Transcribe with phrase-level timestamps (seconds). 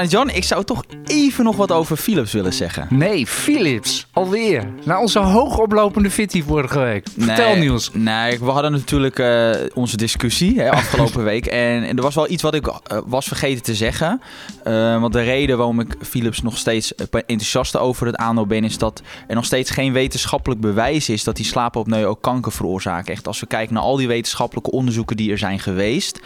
[0.00, 2.86] Jan, ik zou toch even nog wat over Philips willen zeggen.
[2.90, 4.06] Nee, Philips.
[4.12, 4.72] Alweer.
[4.84, 7.06] Na onze hoogoplopende fitty vorige week.
[7.18, 7.90] Vertel nee, Niels.
[7.92, 11.46] Nee, we hadden natuurlijk uh, onze discussie hè, afgelopen week.
[11.46, 12.74] En, en, er was wel iets wat ik uh,
[13.06, 14.20] was vergeten te zeggen.
[14.66, 18.64] Uh, want de reden waarom ik Philips nog steeds enthousiast over het aandeel ben...
[18.64, 21.24] is dat er nog steeds geen wetenschappelijk bewijs is...
[21.24, 23.12] dat die slaapapneu ook kanker veroorzaken.
[23.12, 26.20] Echt, als we kijken naar al die wetenschappelijke onderzoeken die er zijn geweest...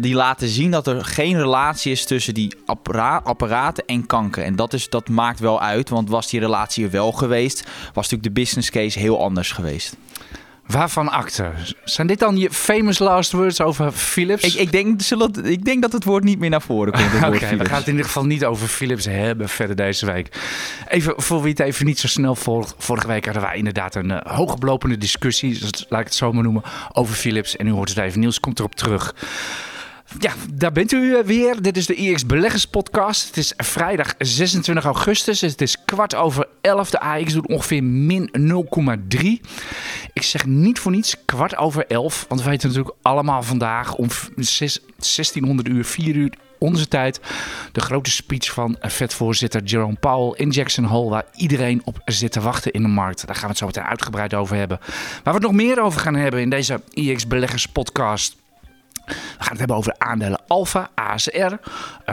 [0.00, 4.44] die laten zien dat er geen relatie is tussen die appara apparaten en kanker.
[4.44, 8.08] En dat, is, dat maakt wel uit, want was die relatie er wel geweest, was
[8.08, 9.96] natuurlijk de business case heel anders geweest.
[10.70, 11.50] Waarvan acte?
[11.84, 14.44] Zijn dit dan je famous last words over Philips?
[14.44, 17.14] Ik, ik, denk, zullen, ik denk dat het woord niet meer naar voren komt.
[17.24, 20.28] Oké, okay, we gaan het in ieder geval niet over Philips hebben verder deze week.
[20.88, 22.74] Even voor wie het even niet zo snel volgt.
[22.78, 26.62] Vorige week hadden wij inderdaad een uh, hoogoplopende discussie, laat ik het zo maar noemen,
[26.92, 27.56] over Philips.
[27.56, 28.20] En nu hoort het even.
[28.20, 29.14] Niels komt erop terug.
[30.18, 31.62] Ja, daar bent u weer.
[31.62, 33.26] Dit is de IX Beleggers Podcast.
[33.26, 35.40] Het is vrijdag 26 augustus.
[35.40, 36.90] Het is kwart over 11.
[36.90, 38.30] De AX doet ongeveer min
[39.12, 39.18] 0,3.
[40.12, 42.24] Ik zeg niet voor niets kwart over 11.
[42.28, 47.20] Want we weten natuurlijk allemaal vandaag om 6, 1600 uur, 4 uur onze tijd.
[47.72, 51.10] De grote speech van vetvoorzitter Jerome Powell in Jackson Hole.
[51.10, 53.26] Waar iedereen op zit te wachten in de markt.
[53.26, 54.78] Daar gaan we het zo meteen uitgebreid over hebben.
[55.22, 58.36] Waar we het nog meer over gaan hebben in deze IX Beleggers Podcast.
[59.06, 61.36] We gaan het hebben over aandelen Alpha, ASR.
[61.38, 61.52] Uh,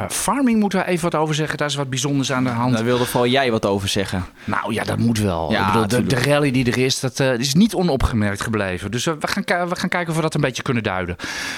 [0.09, 1.57] farming moeten we even wat over zeggen.
[1.57, 2.73] Daar is wat bijzonders aan de hand.
[2.73, 4.25] Daar wilde vooral jij wat over zeggen.
[4.43, 5.51] Nou ja, dat moet wel.
[5.51, 8.91] Ja, bedoel, de, de, rally die er is, dat uh, is niet onopgemerkt gebleven.
[8.91, 11.15] Dus uh, we, gaan, we gaan kijken of we dat een beetje kunnen duiden.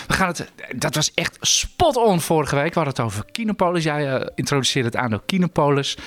[0.07, 2.73] We gaan het, dat was echt spot on vorige week.
[2.73, 3.83] We hadden het over Kinopolis.
[3.83, 5.97] Jij introduceerde het aandeel Kinopolis.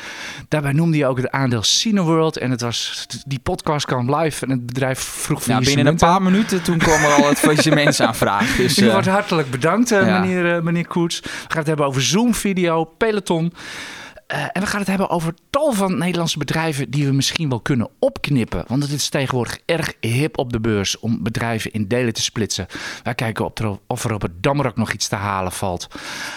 [0.49, 2.37] Daarbij noemde je ook het aandeel Cineworld.
[2.37, 5.97] En het was, die podcast kwam live en het bedrijf vroeg van ja, Binnen een
[5.97, 8.57] paar minuten toen kwam er al het faillissementsaanvraag.
[8.57, 10.21] Dus, uh, wordt hartelijk bedankt, ja.
[10.21, 11.21] meneer, meneer Koets.
[11.21, 13.53] We gaan het hebben over Zoom-video, Peloton.
[14.33, 17.61] Uh, en we gaan het hebben over tal van Nederlandse bedrijven die we misschien wel
[17.61, 18.65] kunnen opknippen.
[18.67, 22.67] Want het is tegenwoordig erg hip op de beurs om bedrijven in delen te splitsen.
[23.03, 25.89] Wij kijken op of er op het Damrak nog iets te halen valt.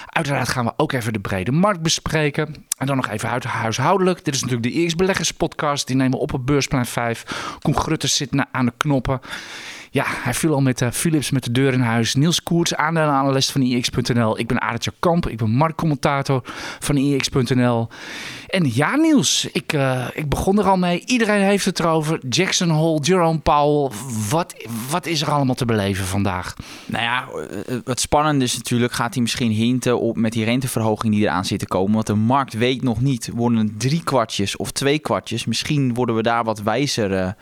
[0.06, 2.66] Uiteraard gaan we ook even de brede markt bespreken.
[2.78, 4.26] En dan nog even huishoudelijk.
[4.26, 5.88] Dit is natuurlijk de EX Beleggers podcast.
[5.88, 7.58] Die nemen we op op Beursplein 5.
[7.62, 9.20] Koen Grutters zit aan de knoppen.
[9.96, 12.16] Ja, hij viel al met uh, Philips met de deur in huis.
[12.16, 14.40] Niels Koerts, aandelenanalist van IX.nl.
[14.40, 16.42] Ik ben Adertje Kamp, ik ben marktcommentator
[16.80, 17.88] van IX.nl.
[18.48, 21.04] En ja, Niels, ik, uh, ik begon er al mee.
[21.06, 22.20] Iedereen heeft het erover.
[22.30, 23.98] Jackson Hole, Jerome Powell.
[24.30, 24.56] Wat,
[24.90, 26.54] wat is er allemaal te beleven vandaag?
[26.86, 27.28] Nou ja,
[27.84, 31.60] wat spannend is natuurlijk, gaat hij misschien hinten op met die renteverhoging die eraan zit
[31.60, 31.94] te komen.
[31.94, 35.46] Want de markt weet nog niet, worden het drie kwartjes of twee kwartjes.
[35.46, 37.36] Misschien worden we daar wat wijzer...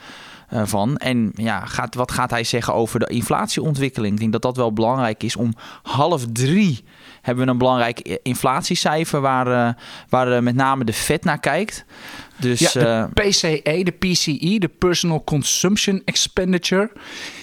[0.63, 0.97] van.
[0.97, 4.13] En ja, gaat, wat gaat hij zeggen over de inflatieontwikkeling?
[4.13, 5.35] Ik denk dat dat wel belangrijk is.
[5.35, 5.53] Om
[5.83, 6.83] half drie
[7.23, 11.85] hebben we een belangrijk inflatiecijfer waar, uh, waar uh, met name de Fed naar kijkt.
[12.37, 16.91] Dus, ja, de PCE, de PCE, de Personal Consumption Expenditure.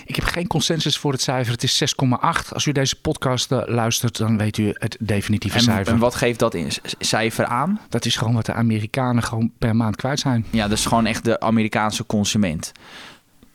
[0.04, 1.52] Ik heb geen consensus voor het cijfer.
[1.52, 2.52] Het is 6,8.
[2.52, 5.92] Als u deze podcast luistert, dan weet u het definitieve en, cijfer.
[5.92, 7.80] En wat geeft dat in cijfer aan?
[7.88, 10.46] Dat is gewoon wat de Amerikanen gewoon per maand kwijt zijn.
[10.50, 12.72] Ja, dus gewoon echt de Amerikaanse consument.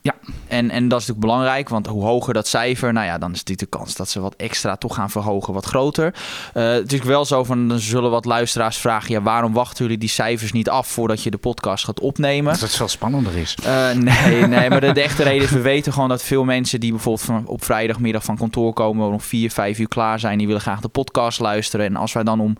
[0.06, 0.16] Ja.
[0.48, 3.38] En, en dat is natuurlijk belangrijk, want hoe hoger dat cijfer, nou ja, dan is
[3.38, 6.14] natuurlijk de kans dat ze wat extra toch gaan verhogen wat groter.
[6.54, 10.00] Uh, het is wel zo van, dan zullen wat luisteraars vragen, ja, waarom wachten jullie
[10.00, 12.52] die cijfers niet af voordat je de podcast gaat opnemen?
[12.52, 13.58] Dat het veel spannender is.
[13.66, 16.80] Uh, nee, nee, maar de, de, echte reden is, we weten gewoon dat veel mensen
[16.80, 20.48] die bijvoorbeeld van, op vrijdagmiddag van kantoor komen, om vier, vijf uur klaar zijn, die
[20.48, 21.86] willen graag de podcast luisteren.
[21.86, 22.58] En als wij dan om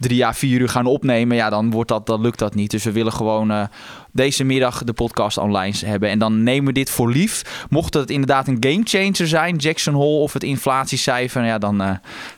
[0.00, 2.70] drie à vier uur gaan opnemen, ja, dan, wordt dat, dan lukt dat niet.
[2.70, 3.64] Dus we willen gewoon uh,
[4.12, 6.08] deze middag de podcast online hebben.
[6.08, 7.64] En dan nemen we dit voor lief.
[7.70, 11.90] Mocht het inderdaad een gamechanger zijn, Jackson Hole of het inflatiecijfer, ja, dan uh,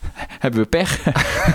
[0.44, 1.04] hebben we pech.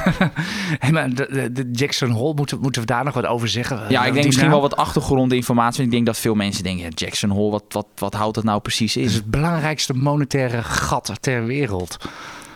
[0.79, 3.81] hey, maar de, de, Jackson Hole, moeten, moeten we daar nog wat over zeggen?
[3.89, 5.83] Ja, ik denk misschien wel wat achtergrondinformatie.
[5.83, 8.59] Ik denk dat veel mensen denken, ja, Jackson Hole, wat, wat, wat houdt dat nou
[8.59, 9.01] precies in?
[9.01, 11.97] Het is het belangrijkste monetaire gat ter wereld.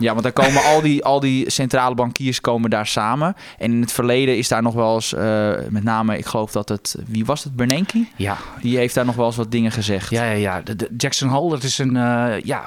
[0.01, 3.35] Ja, want daar komen al die, al die centrale bankiers komen daar samen.
[3.57, 6.69] En in het verleden is daar nog wel eens, uh, met name, ik geloof dat
[6.69, 8.05] het, wie was het, Bernanke?
[8.15, 8.37] Ja.
[8.61, 10.09] Die heeft daar nog wel eens wat dingen gezegd.
[10.09, 10.61] Ja, ja, ja.
[10.61, 12.63] De, de Jackson Hole, dat is een, uh, ja,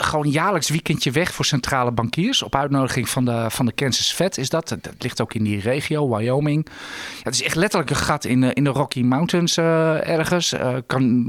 [0.00, 2.42] gewoon jaarlijks weekendje weg voor centrale bankiers.
[2.42, 4.68] Op uitnodiging van de, van de Kansas Fed is dat.
[4.68, 6.66] Dat ligt ook in die regio, Wyoming.
[7.22, 10.52] Het is echt letterlijk een gat in, de, in de Rocky Mountains uh, ergens.
[10.52, 11.26] Uh, kan,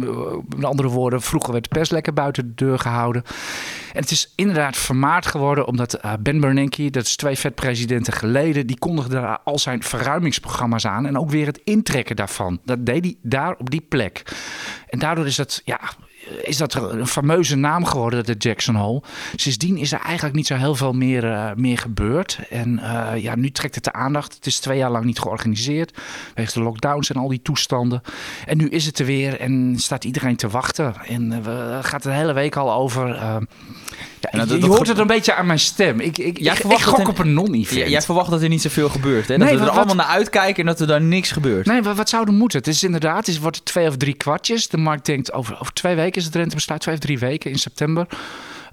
[0.55, 3.23] met andere woorden, vroeger werd de pers lekker buiten de deur gehouden.
[3.93, 8.79] En het is inderdaad vermaard geworden omdat Ben Bernanke, dat is twee Fed-presidenten geleden, die
[8.79, 11.05] kondigde al zijn verruimingsprogramma's aan.
[11.05, 12.59] En ook weer het intrekken daarvan.
[12.65, 14.23] Dat deed hij daar op die plek.
[14.89, 15.79] En daardoor is dat, ja,
[16.41, 19.01] is dat een fameuze naam geworden, de Jackson Hole.
[19.35, 22.39] Sindsdien is er eigenlijk niet zo heel veel meer, uh, meer gebeurd.
[22.49, 24.33] En uh, ja, nu trekt het de aandacht.
[24.33, 25.97] Het is twee jaar lang niet georganiseerd.
[26.35, 28.01] Wegens de lockdowns en al die toestanden.
[28.45, 30.93] En nu is het er weer en staat iedereen te wachten.
[31.05, 33.19] En we gaat de hele week al over.
[34.31, 35.99] Ja, je, je hoort het een beetje aan mijn stem.
[35.99, 37.89] Ik, ik, jij ik, ik gok er, op een non-event.
[37.89, 39.27] Jij verwacht dat er niet zoveel gebeurt.
[39.27, 39.37] Hè?
[39.37, 41.65] Dat nee, we er allemaal naar uitkijken en dat er daar niks gebeurt.
[41.65, 42.59] Nee, wat, wat zou er moeten?
[42.59, 44.67] Het is inderdaad, het wordt twee of drie kwartjes.
[44.67, 46.81] De markt denkt over, over twee weken is het rentebesluit.
[46.81, 48.07] Twee of drie weken in september.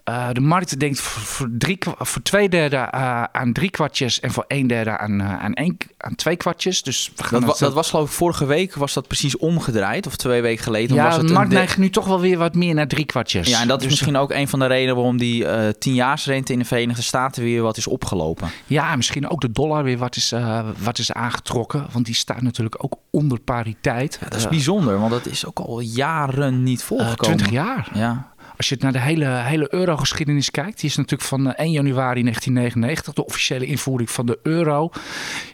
[0.08, 4.30] Uh, de markt denkt voor, voor, drie, voor twee derde uh, aan drie kwartjes en
[4.30, 6.82] voor een derde aan, uh, aan, één, aan twee kwartjes.
[6.82, 10.06] Dus we gaan dat, wa, dat was geloof ik vorige week was dat precies omgedraaid
[10.06, 10.96] of twee weken geleden.
[10.96, 13.48] Ja, was het de markt neigt nu toch wel weer wat meer naar drie kwartjes.
[13.48, 15.46] Ja, en dat is dus misschien ook een van de redenen waarom die
[15.78, 18.50] tienjaarsrente in de Verenigde Staten weer wat is opgelopen.
[18.66, 20.34] Ja, misschien ook de dollar weer wat is,
[20.78, 21.86] wat is aangetrokken.
[21.92, 24.18] Want die staat natuurlijk ook onder pariteit.
[24.20, 27.36] Ja, dat is bijzonder, want dat is ook al jaren niet volgekomen.
[27.36, 27.88] 20 jaar.
[27.94, 28.32] Ja.
[28.56, 33.14] Als je naar de hele, hele eurogeschiedenis kijkt, die is natuurlijk van 1 januari 1999,
[33.14, 34.90] de officiële invoering van de euro.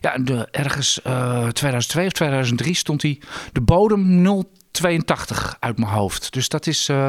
[0.01, 3.21] Ja, de, ergens uh, 2002 of 2003 stond die
[3.53, 6.33] de bodem 0,82 uit mijn hoofd.
[6.33, 6.89] Dus dat is.
[6.89, 7.09] Uh,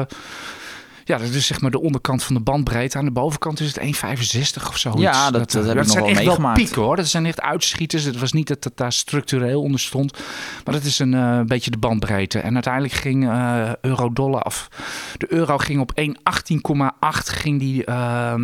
[1.04, 2.98] ja, dat is zeg maar de onderkant van de bandbreedte.
[2.98, 3.84] Aan de bovenkant is het
[4.58, 4.92] 1,65 of zo.
[4.96, 6.42] Ja, dat, dat, dat, heb dat nog zijn echt meegemaakt.
[6.42, 6.96] wel pieken hoor.
[6.96, 8.04] Dat zijn echt uitschieters.
[8.04, 10.18] Het was niet dat het daar structureel onder stond.
[10.64, 12.38] Maar dat is een uh, beetje de bandbreedte.
[12.38, 14.68] En uiteindelijk ging uh, euro-dollar af.
[15.16, 16.10] De euro ging op 1,18,8
[17.24, 17.86] ging die...
[17.86, 18.34] Uh,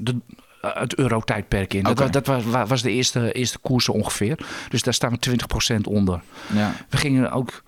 [0.00, 0.16] de,
[0.60, 1.86] het euro-tijdperk in.
[1.86, 2.10] Okay.
[2.10, 4.38] Dat, dat was, was, de eerste, eerste koers ongeveer.
[4.68, 5.36] Dus daar staan we
[5.74, 6.20] 20% onder.
[6.54, 6.74] Ja.
[6.88, 7.62] We gingen ook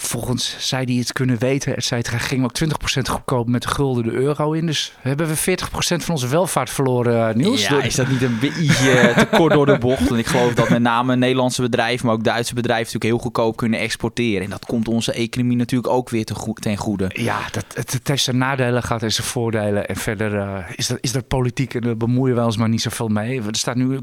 [0.00, 3.68] volgens zij die het kunnen weten, et cetera, gingen we ook 20% goedkoop met de
[3.68, 4.66] gulden de euro in.
[4.66, 5.36] Dus hebben we 40%
[5.76, 7.66] van onze welvaart verloren, Niels.
[7.66, 10.10] Ja, is dat niet een beetje te kort door de bocht?
[10.10, 13.56] En ik geloof dat met name Nederlandse bedrijven, maar ook Duitse bedrijven natuurlijk heel goedkoop
[13.56, 14.44] kunnen exporteren.
[14.44, 17.10] En dat komt onze economie natuurlijk ook weer ten goede.
[17.12, 19.88] Ja, dat, het, het heeft zijn nadelen gehad en zijn voordelen.
[19.88, 22.82] En verder uh, is, dat, is dat politiek en daar bemoeien we ons maar niet
[22.82, 23.42] zoveel mee.
[23.42, 24.00] Er staat nu 0,99,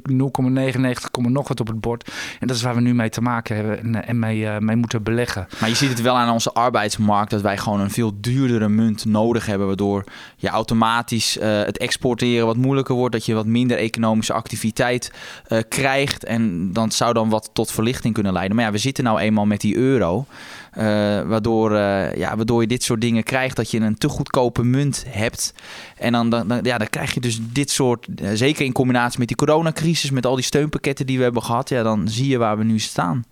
[1.12, 2.12] nog wat op het bord.
[2.40, 4.76] En dat is waar we nu mee te maken hebben en, en mee, uh, mee
[4.76, 5.48] moeten beleggen.
[5.60, 9.06] Maar je ziet het wel aan onze arbeidsmarkt dat wij gewoon een veel duurdere munt
[9.06, 9.68] nodig hebben.
[9.68, 10.04] Waardoor
[10.38, 13.14] je automatisch uh, het exporteren wat moeilijker wordt.
[13.14, 15.12] Dat je wat minder economische activiteit
[15.48, 16.24] uh, krijgt.
[16.24, 18.56] En dat zou dan wat tot verlichting kunnen leiden.
[18.56, 20.26] Maar ja, we zitten nou eenmaal met die euro.
[20.78, 20.84] Uh,
[21.22, 21.74] waardoor,
[22.18, 23.56] ja, waardoor je dit soort dingen krijgt.
[23.56, 25.54] Dat je een te goedkope munt hebt.
[25.98, 28.08] En dan, dan, dan ja, dan krijg je dus dit soort.
[28.34, 30.12] zeker in combinatie met die coronacrisis.
[30.12, 31.70] Met al die steunpakketten die we hebben gehad.
[31.70, 33.26] Ja, dan zie je waar we nu staan.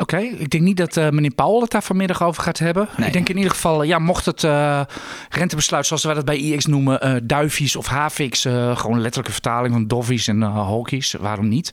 [0.00, 0.26] Oké, okay.
[0.38, 2.88] ik denk niet dat uh, meneer Paul het daar vanmiddag over gaat hebben.
[2.96, 3.06] Nee.
[3.06, 4.80] Ik denk in ieder geval, ja, mocht het uh,
[5.28, 8.40] rentebesluit, zoals wij dat bij IX noemen, uh, duivies of haviks,
[8.74, 11.72] gewoon letterlijke vertaling van doffies en hawkies, waarom niet,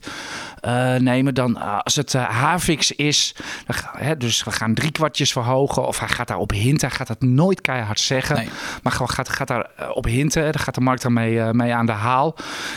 [0.98, 3.34] nemen, dan als het haviks is,
[3.66, 6.96] dan, hè, dus we gaan drie kwartjes verhogen of hij gaat daar op hinten, hij
[6.96, 8.48] gaat dat nooit keihard zeggen, nee.
[8.82, 11.92] maar gewoon gaat, gaat daar op hinten, dan gaat de markt daarmee mee aan de
[11.92, 12.34] haal.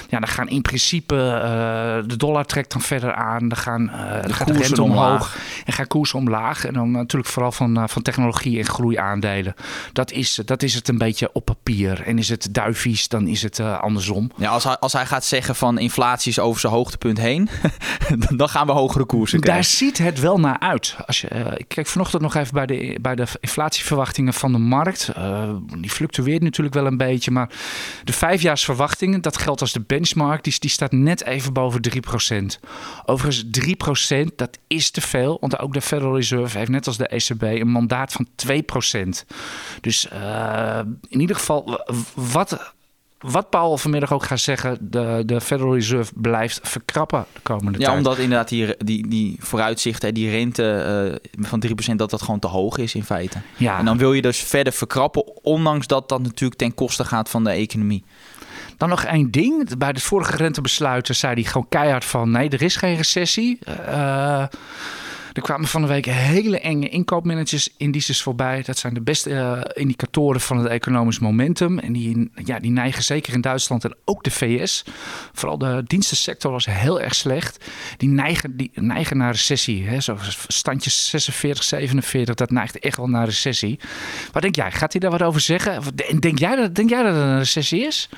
[0.10, 1.16] Ja, dan gaan in principe,
[2.08, 3.86] de dollar trekt dan verder aan, dan gaan
[4.26, 5.06] de, gaat de rente omhoog.
[5.06, 5.38] omhoog.
[5.66, 6.66] En gaan koersen omlaag.
[6.66, 9.54] En dan natuurlijk vooral van, van technologie en groeiaandelen.
[9.94, 12.02] Dat is, dat is het een beetje op papier.
[12.02, 14.32] En is het duivies, dan is het uh, andersom.
[14.36, 17.50] Ja, als hij, als hij gaat zeggen van inflatie is over zijn hoogtepunt heen,
[18.38, 19.64] dan gaan we hogere koersen krijgen.
[19.64, 20.96] Daar ziet het wel naar uit.
[21.06, 24.58] Als je, uh, ik kijk vanochtend nog even bij de, bij de inflatieverwachtingen van de
[24.58, 25.12] markt.
[25.18, 27.32] Uh, die fluctueert natuurlijk wel een beetje.
[27.32, 27.50] Maar
[28.04, 31.82] de vijfjaarsverwachtingen, dat geldt als de benchmark, die, die staat net even boven
[32.62, 32.68] 3%.
[33.06, 33.46] Overigens
[34.30, 35.29] 3%, dat is te veel.
[35.40, 39.10] Want ook de Federal Reserve heeft net als de ECB een mandaat van 2%.
[39.82, 42.74] Dus uh, in ieder geval, wat,
[43.20, 47.86] wat Paul vanmiddag ook gaat zeggen, de, de Federal Reserve blijft verkrappen de komende ja,
[47.86, 47.90] tijd.
[47.90, 52.40] Ja, omdat inderdaad die, die, die vooruitzichten, die rente uh, van 3%, dat dat gewoon
[52.40, 53.38] te hoog is in feite.
[53.58, 53.78] Ja.
[53.78, 57.44] En dan wil je dus verder verkrappen, ondanks dat dat natuurlijk ten koste gaat van
[57.44, 58.04] de economie.
[58.78, 59.78] Dan nog één ding.
[59.78, 62.32] Bij de vorige rentebesluiten zei hij gewoon keihard van...
[62.32, 63.60] nee, er is geen recessie.
[63.68, 64.44] Uh,
[65.34, 68.62] Er kwamen van de week hele enge inkoopmanagers indices voorbij.
[68.62, 71.80] Dat zijn de beste uh, indicatoren van het economisch momentum.
[71.80, 74.84] En die, ja, die neigen zeker in Duitsland en ook de VS.
[75.34, 77.66] Vooral de dienstensector was heel erg slecht.
[77.98, 79.88] Die neigen, die neigen naar recessie.
[79.88, 80.00] Hè?
[80.00, 80.18] Zo
[80.48, 83.80] standjes 46, 47, dat neigt echt wel naar recessie.
[84.32, 84.72] Wat denk jij?
[84.72, 85.82] Gaat hij daar wat over zeggen?
[86.20, 88.10] Denk jij dat, denk jij dat het een recessie is?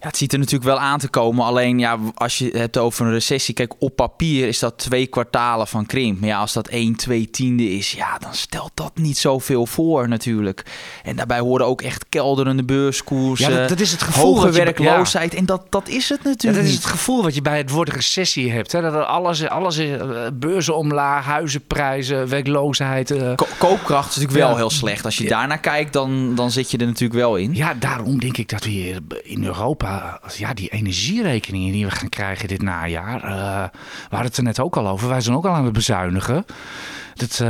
[0.00, 1.44] Ja, het ziet er natuurlijk wel aan te komen.
[1.44, 3.54] Alleen ja, als je het hebt over een recessie.
[3.54, 6.20] Kijk, op papier is dat twee kwartalen van krimp.
[6.20, 10.08] Maar ja, als dat 1, 2 tiende is, ja, dan stelt dat niet zoveel voor
[10.08, 10.64] natuurlijk.
[11.02, 13.52] En daarbij horen ook echt kelderende beurskoersen.
[13.52, 14.34] Ja, dat, is het gevoel.
[14.34, 15.34] Hoge werkloosheid.
[15.34, 16.62] En dat, dat is het natuurlijk.
[16.62, 18.72] dat is het gevoel wat je bij het woord recessie hebt.
[18.72, 18.80] Hè?
[18.80, 23.10] Dat alles, alles is eh, beurzen omlaag, huizenprijzen, werkloosheid.
[23.10, 23.32] Uh...
[23.58, 25.04] koopkracht is natuurlijk wel heel slecht.
[25.04, 27.54] Als je daarnaar kijkt, dan, dan zit je er natuurlijk wel in.
[27.54, 29.88] Ja, daarom denk ik dat we hier in Europa
[30.36, 33.24] ja, die energierekeningen die we gaan krijgen dit najaar.
[33.24, 33.30] Uh,
[34.08, 35.08] we hadden het er net ook al over.
[35.08, 36.44] Wij zijn ook al aan het bezuinigen.
[37.14, 37.48] Dat, uh...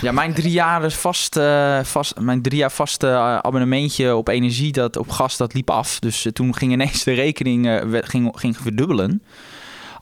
[0.00, 1.38] Ja, mijn drie jaar vast,
[1.82, 3.08] vast, mijn drie jaar vaste
[3.42, 5.98] abonnementje op energie, dat, op gas, dat liep af.
[5.98, 9.22] Dus toen ging ineens de rekening ging, ging verdubbelen.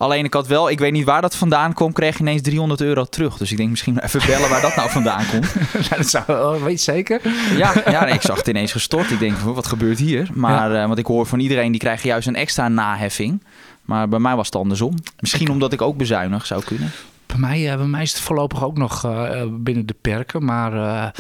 [0.03, 2.81] Alleen ik had wel, ik weet niet waar dat vandaan komt, kreeg je ineens 300
[2.81, 3.37] euro terug.
[3.37, 5.55] Dus ik denk misschien even bellen waar dat nou vandaan komt.
[5.97, 7.21] dat zou, weet je zeker?
[7.57, 9.11] Ja, ja nee, ik zag het ineens gestort.
[9.11, 10.29] Ik denk, wat gebeurt hier?
[10.35, 10.81] Maar, ja.
[10.81, 13.43] uh, want ik hoor van iedereen, die krijgt juist een extra naheffing.
[13.83, 14.95] Maar bij mij was het andersom.
[15.21, 16.91] Misschien omdat ik ook bezuinig zou kunnen.
[17.27, 20.45] Bij mij, uh, bij mij is het voorlopig ook nog uh, binnen de perken.
[20.45, 21.13] Maar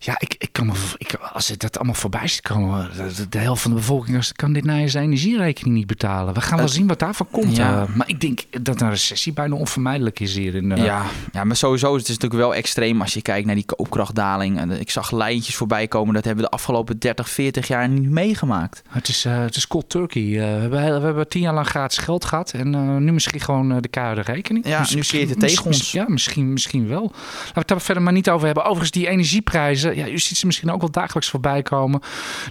[0.00, 3.38] ja, ik, ik kan me, ik, als het dat allemaal voorbij ziet komen, de, de,
[3.38, 6.34] helft van de bevolking kan dit naar zijn energierekening niet betalen.
[6.34, 7.56] We gaan wel zien wat daarvan komt.
[7.56, 7.82] Ja.
[7.82, 10.54] Uh, maar ik denk dat een recessie bijna onvermijdelijk is hier.
[10.54, 10.84] In, uh...
[10.84, 13.64] ja, ja, maar sowieso het is het natuurlijk wel extreem als je kijkt naar die
[13.64, 14.58] koopkrachtdaling.
[14.58, 18.10] En ik zag lijntjes voorbij komen, dat hebben we de afgelopen 30, 40 jaar niet
[18.10, 18.82] meegemaakt.
[18.88, 20.22] Het is, uh, het is cold turkey.
[20.22, 20.38] we,
[20.76, 24.20] hebben, we hebben tien jaar lang gratis geld gehad en nu misschien gewoon de keiharde
[24.20, 24.66] rekening.
[24.66, 25.92] Ja, dus nu keert het tegen ons.
[25.92, 27.02] Ja, misschien, misschien wel.
[27.02, 28.64] Laten we het daar verder maar niet over hebben.
[28.64, 32.00] Overigens, die energieprijzen ja, u ziet ze misschien ook wel dagelijks voorbij komen.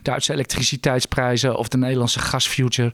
[0.01, 2.91] Duitse elektriciteitsprijzen of de Nederlandse gasfuture.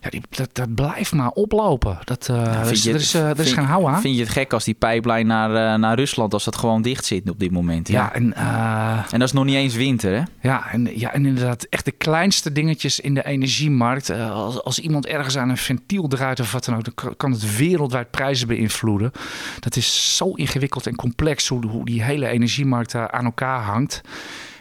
[0.00, 1.98] Ja, die, dat, dat blijft maar oplopen.
[2.04, 4.00] Dat, uh, ja, dus, er is, uh, er is geen hou aan.
[4.00, 7.04] Vind je het gek als die pijplijn naar, uh, naar Rusland, als dat gewoon dicht
[7.04, 7.88] zit op dit moment?
[7.88, 8.34] Ja, ja en,
[9.10, 10.22] en dat is nog niet eens winter, hè?
[10.48, 14.10] Ja, en, ja, en inderdaad, echt de kleinste dingetjes in de energiemarkt.
[14.10, 17.56] als, als iemand ergens aan een ventiel draait of wat dan ook, dan kan het
[17.56, 19.12] wereldwijd prijzen beïnvloeden.
[19.60, 23.83] Dat is zo ingewikkeld en complex hoe, hoe die hele energiemarkt aan elkaar hangt.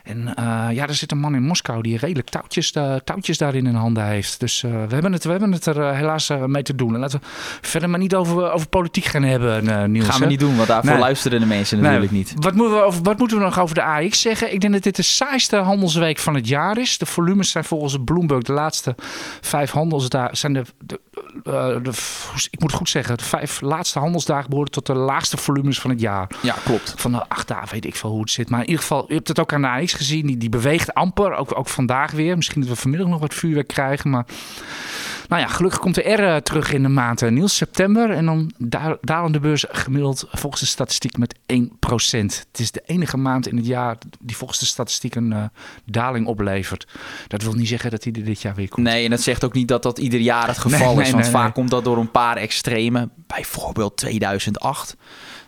[0.03, 3.67] En uh, ja, er zit een man in Moskou die redelijk touwtjes, uh, touwtjes daarin
[3.67, 4.39] in handen heeft.
[4.39, 6.93] Dus uh, we, hebben het, we hebben het er helaas mee te doen.
[6.93, 7.25] En laten we
[7.61, 10.07] verder maar niet over, over politiek gaan hebben, Niels.
[10.07, 10.99] Gaan we niet doen, want daarvoor nee.
[10.99, 12.19] luisteren de mensen natuurlijk nee.
[12.19, 12.33] niet.
[12.35, 14.53] Wat moeten, we over, wat moeten we nog over de AX zeggen?
[14.53, 16.97] Ik denk dat dit de saaiste handelsweek van het jaar is.
[16.97, 18.95] De volumes zijn volgens Bloomberg de laatste
[19.41, 20.37] vijf handelsdagen...
[20.37, 20.99] zijn de, de,
[21.43, 21.91] de,
[22.49, 25.89] ik moet het goed zeggen, de vijf laatste handelsdagen behoren tot de laagste volumes van
[25.89, 26.27] het jaar.
[26.41, 26.93] Ja, klopt.
[26.97, 28.49] Van de acht dagen weet ik veel hoe het zit.
[28.49, 30.25] Maar in ieder geval, je hebt het ook aan de AX gezien.
[30.25, 31.33] Die, die beweegt amper.
[31.35, 32.35] Ook, ook vandaag weer.
[32.35, 34.09] Misschien dat we vanmiddag nog wat vuurwerk krijgen.
[34.09, 34.25] Maar
[35.27, 38.11] nou ja, gelukkig komt de R terug in de maand uh, Niels, september.
[38.11, 38.51] En dan
[39.01, 41.67] dalen de beurs gemiddeld volgens de statistiek met 1%.
[41.89, 45.43] Het is de enige maand in het jaar die volgens de statistiek een uh,
[45.85, 46.87] daling oplevert.
[47.27, 48.87] Dat wil niet zeggen dat hij er dit jaar weer komt.
[48.87, 50.95] Nee, en dat zegt ook niet dat dat ieder jaar het geval nee, is.
[51.03, 53.09] Nee, want nee, vaak komt dat door een paar extreme.
[53.27, 54.95] Bijvoorbeeld 2008.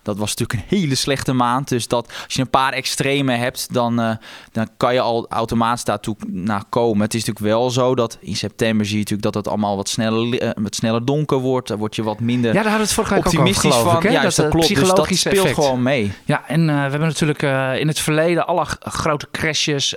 [0.06, 1.68] Dat was natuurlijk een hele slechte maand.
[1.68, 4.12] Dus dat, als je een paar extreme hebt, dan, uh,
[4.52, 7.02] dan kan je al automatisch daartoe naar komen.
[7.02, 9.90] Het is natuurlijk wel zo dat in september zie je natuurlijk dat het allemaal wat
[9.90, 11.68] sneller, uh, wat sneller donker wordt.
[11.68, 14.04] Dan word je wat minder ja, daar hadden we het vorige optimistisch ook over, van.
[14.04, 14.68] Ik, ja, dat, dat klopt.
[14.68, 15.54] Dus dat speelt effect.
[15.54, 16.12] gewoon mee.
[16.26, 17.42] Ja, en uh, we hebben natuurlijk
[17.80, 19.96] in het verleden alle grote crashes,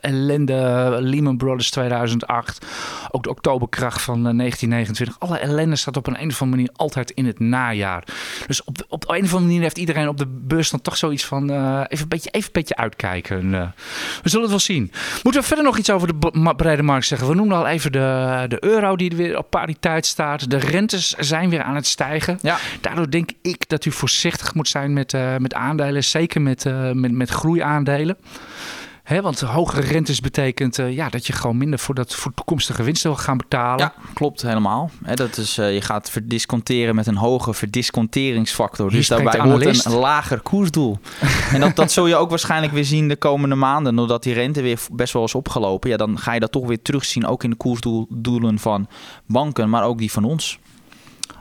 [0.00, 2.66] ellende, Lehman Brothers 2008,
[3.10, 5.16] ook de oktoberkracht van 1929.
[5.18, 8.04] Alle ellende staat op een, een of andere manier altijd in het najaar.
[8.46, 11.24] Dus op, op een of andere manier heeft iedereen op de beurs dan toch zoiets
[11.24, 13.52] van uh, even, een beetje, even een beetje uitkijken.
[13.52, 13.66] Uh,
[14.22, 14.92] we zullen het wel zien.
[15.22, 17.28] Moeten we verder nog iets over de brede markt zeggen?
[17.28, 20.50] We noemen al even de, de euro die weer op pariteit staat.
[20.50, 22.38] De rentes zijn weer aan het stijgen.
[22.42, 22.58] Ja.
[22.80, 26.04] Daardoor denk ik dat u voorzichtig moet zijn met, uh, met aandelen.
[26.04, 28.16] Zeker met, met, met groeiaandelen.
[29.08, 32.82] He, want hogere rentes betekent uh, ja, dat je gewoon minder voor, dat, voor toekomstige
[32.82, 33.78] winsten wil gaan betalen.
[33.78, 34.90] Ja, klopt helemaal.
[35.04, 38.90] He, dat is, uh, je gaat verdisconteren met een hoge verdisconteringsfactor.
[38.90, 40.98] Dus daarbij hoort een lager koersdoel.
[41.52, 43.96] en dat, dat zul je ook waarschijnlijk weer zien de komende maanden.
[43.96, 45.90] Doordat die rente weer best wel is opgelopen.
[45.90, 47.26] Ja, dan ga je dat toch weer terugzien.
[47.26, 48.88] Ook in de koersdoelen van
[49.26, 50.58] banken, maar ook die van ons.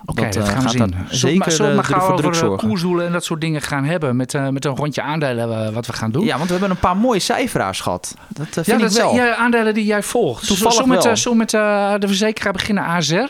[0.10, 0.96] Oké, dat, dat, eh, gaan we gaat zien.
[1.10, 2.68] zeker maar- zullen we eh, maar gauw druk over eh, zorgen.
[2.68, 5.86] koersdoelen en dat soort dingen gaan hebben met, eh, met een rondje aandelen eh, wat
[5.86, 6.26] we gaan doen?
[6.26, 8.14] Ja, want we hebben een paar mooie cijferaars gehad.
[8.28, 9.14] Dat eh, vind Ja, ik dat wel.
[9.14, 10.48] zijn ja, aandelen die jij volgt.
[10.48, 11.34] Toevallig Zullen we met, wel.
[11.34, 11.54] eh, met
[11.94, 13.30] eh, de verzekeraar beginnen, AZR?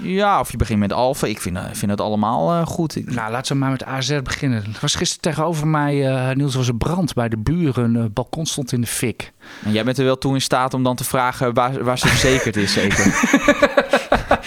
[0.00, 1.26] Ja, of je begint met Alfa.
[1.26, 3.14] Ik vind, eh, vind het allemaal eh, goed.
[3.14, 4.62] Nou, laten we maar met AZR beginnen.
[4.64, 7.94] Er was gisteren tegenover mij, eh, Niels, was een brand bij de buren.
[7.94, 9.32] Het balkon stond in de fik.
[9.64, 12.08] En jij bent er wel toe in staat om dan te vragen waar, waar ze
[12.08, 13.04] verzekerd is, zeker?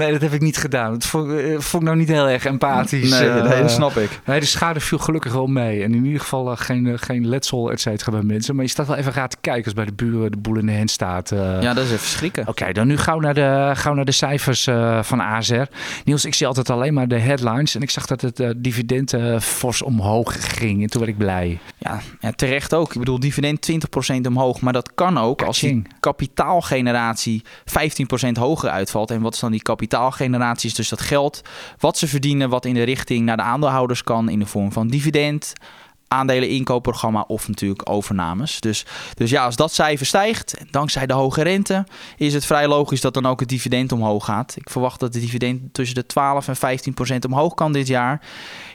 [0.00, 0.92] Nee, dat heb ik niet gedaan.
[0.92, 3.10] Dat vond, eh, vond ik nou niet heel erg empathisch.
[3.10, 3.48] nee, eh.
[3.48, 4.20] nee, dat snap ik.
[4.24, 5.82] Nee, de schade viel gelukkig wel mee.
[5.82, 8.54] En in ieder geval eh, geen, geen letsel, et cetera, bij mensen.
[8.54, 10.66] Maar je staat wel even raar te kijken als bij de buren de boel in
[10.66, 11.30] de hand staat.
[11.60, 12.48] Ja, dat is even schrikken.
[12.48, 15.62] Oké, dan nu gauw naar de, gauw naar de cijfers eh, van AZR.
[16.04, 17.74] Niels, ik zie altijd alleen maar de headlines.
[17.74, 20.82] En ik zag dat het dividend fors omhoog ging.
[20.82, 21.58] En toen werd ik blij.
[21.78, 22.92] Ja, ja, terecht ook.
[22.92, 24.60] Ik bedoel, dividend 20% omhoog.
[24.60, 27.42] Maar dat kan ook als die kapitaalgeneratie
[28.28, 29.10] 15% hoger uitvalt.
[29.10, 29.88] En wat is dan die kapitaalgeneratie?
[30.64, 31.42] Is dus dat geld
[31.78, 34.88] wat ze verdienen, wat in de richting naar de aandeelhouders kan in de vorm van
[34.88, 35.52] dividend,
[36.12, 38.60] aandelen inkoopprogramma of natuurlijk overnames.
[38.60, 41.86] Dus, dus ja, als dat cijfer stijgt, dankzij de hoge rente,
[42.16, 44.56] is het vrij logisch dat dan ook het dividend omhoog gaat.
[44.56, 48.22] Ik verwacht dat de dividend tussen de 12 en 15 procent omhoog kan dit jaar.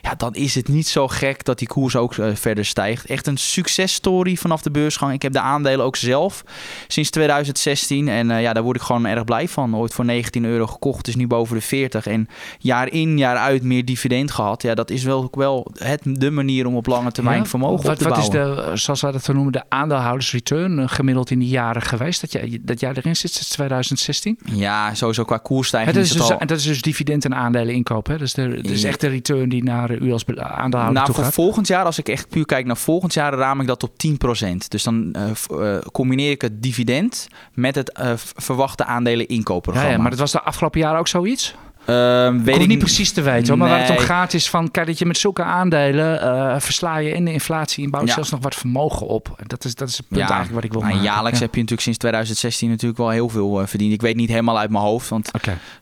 [0.02, 3.06] Ja, dan is het niet zo gek dat die koers ook eh, verder stijgt.
[3.06, 5.12] Echt een successtory vanaf de beursgang.
[5.12, 6.44] Ik heb de aandelen ook zelf
[6.86, 9.76] sinds 2016 en eh, ja, daar word ik gewoon erg blij van.
[9.76, 12.28] Ooit voor 19 euro gekocht, is nu boven de 40 en
[12.58, 14.62] jaar in jaar uit meer dividend gehad.
[14.62, 17.44] Ja, dat is wel wel het, de manier om op lange termijn Ja?
[17.44, 20.78] vermogen wat, op te wat is de, eh, zoals wij dat zo noemen, de aandeelhoudersreturn
[20.78, 22.20] eh, gemiddeld in die jaren geweest?
[22.20, 24.38] Dat jij, dat jij erin zit sinds 2016?
[24.44, 26.46] Ja, sowieso qua koersstijging dat, is is het dus, al...
[26.46, 28.12] dat is dus dividend en aandelen inkopen.
[28.12, 28.18] Hè?
[28.18, 31.24] Dat de, dat is echt de return die naar u als aandeelhouder Nou, toe voor
[31.24, 31.32] gaat.
[31.32, 34.68] volgend jaar, als ik echt puur kijk naar volgend jaar, raam ik dat op 10%.
[34.68, 39.90] Dus dan eh, eh, combineer ik het dividend met het eh, verwachte aandelen Ja, inkoopprogramma.
[39.90, 41.54] ja, maar dat was de afgelopen jaren ook zoiets?
[41.86, 44.70] Ik weet ik niet precies te weten, hoor, maar waar het om gaat is van,
[44.70, 48.14] kijk dat je met zulke aandelen eh, versla je in de inflatie en bouwt Ja.
[48.14, 49.34] zelfs nog wat vermogen op.
[49.36, 51.08] En Dat is, dat is het punt Ja, eigenlijk wat ik wil Nou, maken.
[51.10, 51.44] jaarlijks Ja.
[51.44, 53.92] heb je natuurlijk sinds 2016 natuurlijk wel heel veel eh, verdiend.
[53.92, 55.30] Ik weet niet helemaal uit mijn hoofd, want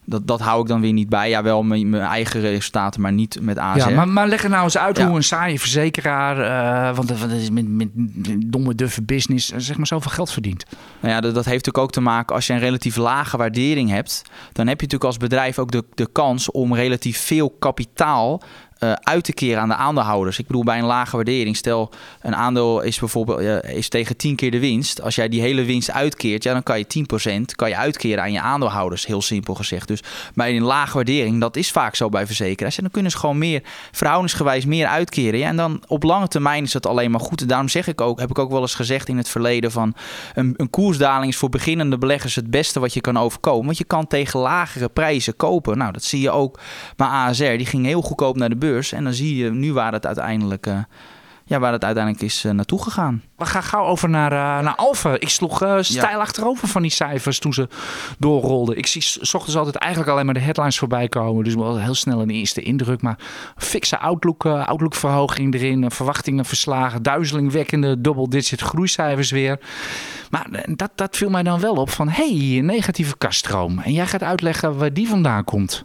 [0.05, 1.29] dat, dat hou ik dan weer niet bij.
[1.29, 3.89] Ja, wel mijn, mijn eigen resultaten, maar niet met AZR.
[3.89, 6.39] Ja, maar, maar leg er nou eens uit hoe een saaie verzekeraar,
[6.91, 7.89] eh, want dat is met, met
[8.47, 10.65] domme duffe business, zeg maar zoveel geld verdient.
[11.01, 13.91] Nou ja, dat, dat heeft natuurlijk ook te maken als je een relatief lage waardering
[13.91, 14.23] hebt.
[14.53, 18.43] Dan heb je natuurlijk als bedrijf ook de, de kans om relatief veel kapitaal
[18.79, 20.39] eh, uit te keren aan de aandeelhouders.
[20.39, 21.91] Ik bedoel, bij een lage waardering, stel
[22.21, 25.03] een aandeel is bijvoorbeeld eh, is tegen 10 keer de winst.
[25.03, 28.33] Als jij die hele winst uitkeert, ja, dan kan je 10% kan je uitkeren aan
[28.33, 29.89] je aandeelhouders, heel simpel gezegd.
[29.89, 30.01] Dus
[30.35, 32.77] bij een lage waardering, dat is vaak zo bij verzekeraars.
[32.77, 33.63] En dan kunnen ze gewoon meer,
[33.93, 35.39] verhoudingsgewijs meer uitkeren.
[35.39, 37.41] Ja, en dan op lange termijn is dat alleen maar goed.
[37.41, 39.95] En daarom zeg ik ook, heb ik ook wel eens gezegd in het verleden van
[40.35, 43.65] een, een koersdaling is voor beginnende beleggers het beste wat je kan overkomen.
[43.65, 45.79] Want je kan tegen lagere prijzen kopen.
[45.79, 46.59] Nou, dat zie je ook
[46.97, 47.45] bij ASR.
[47.45, 48.93] Die ging heel goedkoop naar de beurs.
[48.93, 50.79] En dan zie je nu waar het uiteindelijk, eh,
[51.47, 53.23] ja, waar het uiteindelijk is eh, naartoe gegaan.
[53.37, 55.15] We gaan gauw over naar, eh naar Alfa.
[55.19, 57.69] Ik sloeg eh, stijl achterover van die cijfers toen ze
[58.19, 58.77] doorrolden.
[58.77, 61.45] Ik zie s- ochtends altijd eigenlijk alleen maar de headlines voorbij komen.
[61.45, 63.03] Dus wel heel snel een eerste indruk.
[63.03, 63.19] Maar
[63.57, 65.91] fikse outlook, eh, outlookverhoging erin.
[65.91, 67.03] verwachtingen verslagen.
[67.03, 69.59] Duizelingwekkende double-digit groeicijfers weer.
[70.31, 72.09] Maar dat, dat viel mij dan wel op van...
[72.09, 73.79] hey, negatieve kaststroom.
[73.79, 75.85] En jij gaat uitleggen waar die vandaan komt.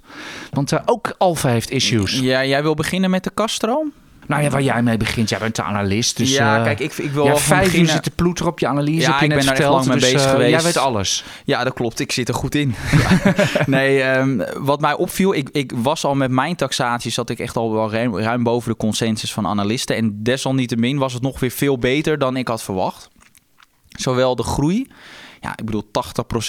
[0.51, 2.19] Want ook Alfa heeft issues.
[2.19, 3.91] Ja, jij wil beginnen met de kaststroom?
[4.29, 5.29] Nou ja, waar jij mee begint.
[5.29, 6.17] Jij bent de analist.
[6.17, 9.09] Dus, ja, eh, kijk, ik, ik wil ja, vijf uur zitten ploeter op je analyse.
[9.09, 10.49] Ja, je ik ben daar echt lang mee dus, bezig eh, geweest.
[10.49, 11.23] Jij weet alles.
[11.45, 11.99] Ja, dat klopt.
[11.99, 12.75] Ik zit er goed in.
[13.65, 17.55] nee, ehm, wat mij opviel, ik, ik was al met mijn taxatie, zat ik echt
[17.55, 19.95] al wel ruim, ruim boven de consensus van analisten.
[19.95, 23.09] En desalniettemin was het nog weer veel beter dan ik had verwacht.
[23.87, 24.87] Zowel de groei.
[25.41, 25.83] Ja, ik bedoel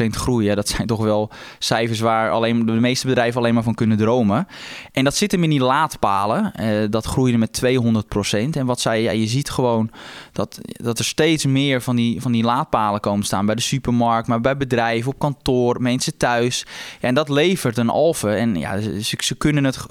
[0.05, 0.55] 80% groei.
[0.55, 4.47] Dat zijn toch wel cijfers waar alleen, de meeste bedrijven alleen maar van kunnen dromen.
[4.93, 6.55] En dat zit hem in die laadpalen.
[6.55, 8.57] Eh, dat groeide met 200%.
[8.57, 9.05] En wat zei je?
[9.05, 9.91] Ja, je ziet gewoon
[10.33, 13.47] dat, dat er steeds meer van die, van die laadpalen komen staan.
[13.47, 16.67] Bij de supermarkt, maar bij bedrijven, op kantoor, mensen thuis.
[17.01, 18.31] Ja, en dat levert een Alve.
[18.31, 19.87] En ja, ze, ze kunnen het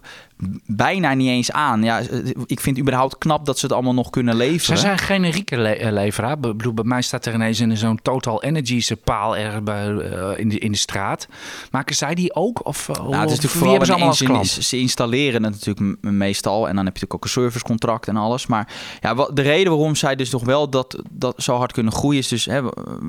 [0.65, 1.83] bijna niet eens aan.
[1.83, 2.01] Ja,
[2.45, 4.77] ik vind überhaupt knap dat ze het allemaal nog kunnen Ze leveren.
[4.77, 6.31] zijn generieke le eh, leveraar.
[6.31, 10.39] Ik bedoel, bij mij staat er ineens in zo'n Total Energies paal ergens bij, eh,
[10.39, 11.27] in, de, in de straat.
[11.71, 12.65] Maken zij die ook?
[12.65, 14.59] Of, eh, Nou, het is of natuurlijk wie vooral hebben ze allemaal als?
[14.59, 16.67] Ze installeren het natuurlijk meestal.
[16.67, 18.47] En dan heb je natuurlijk ook een servicecontract en alles.
[18.47, 21.93] Maar ja, wat, de reden waarom zij dus nog wel dat, dat zo hard kunnen
[21.93, 22.19] groeien...
[22.19, 22.61] is, dus, hè,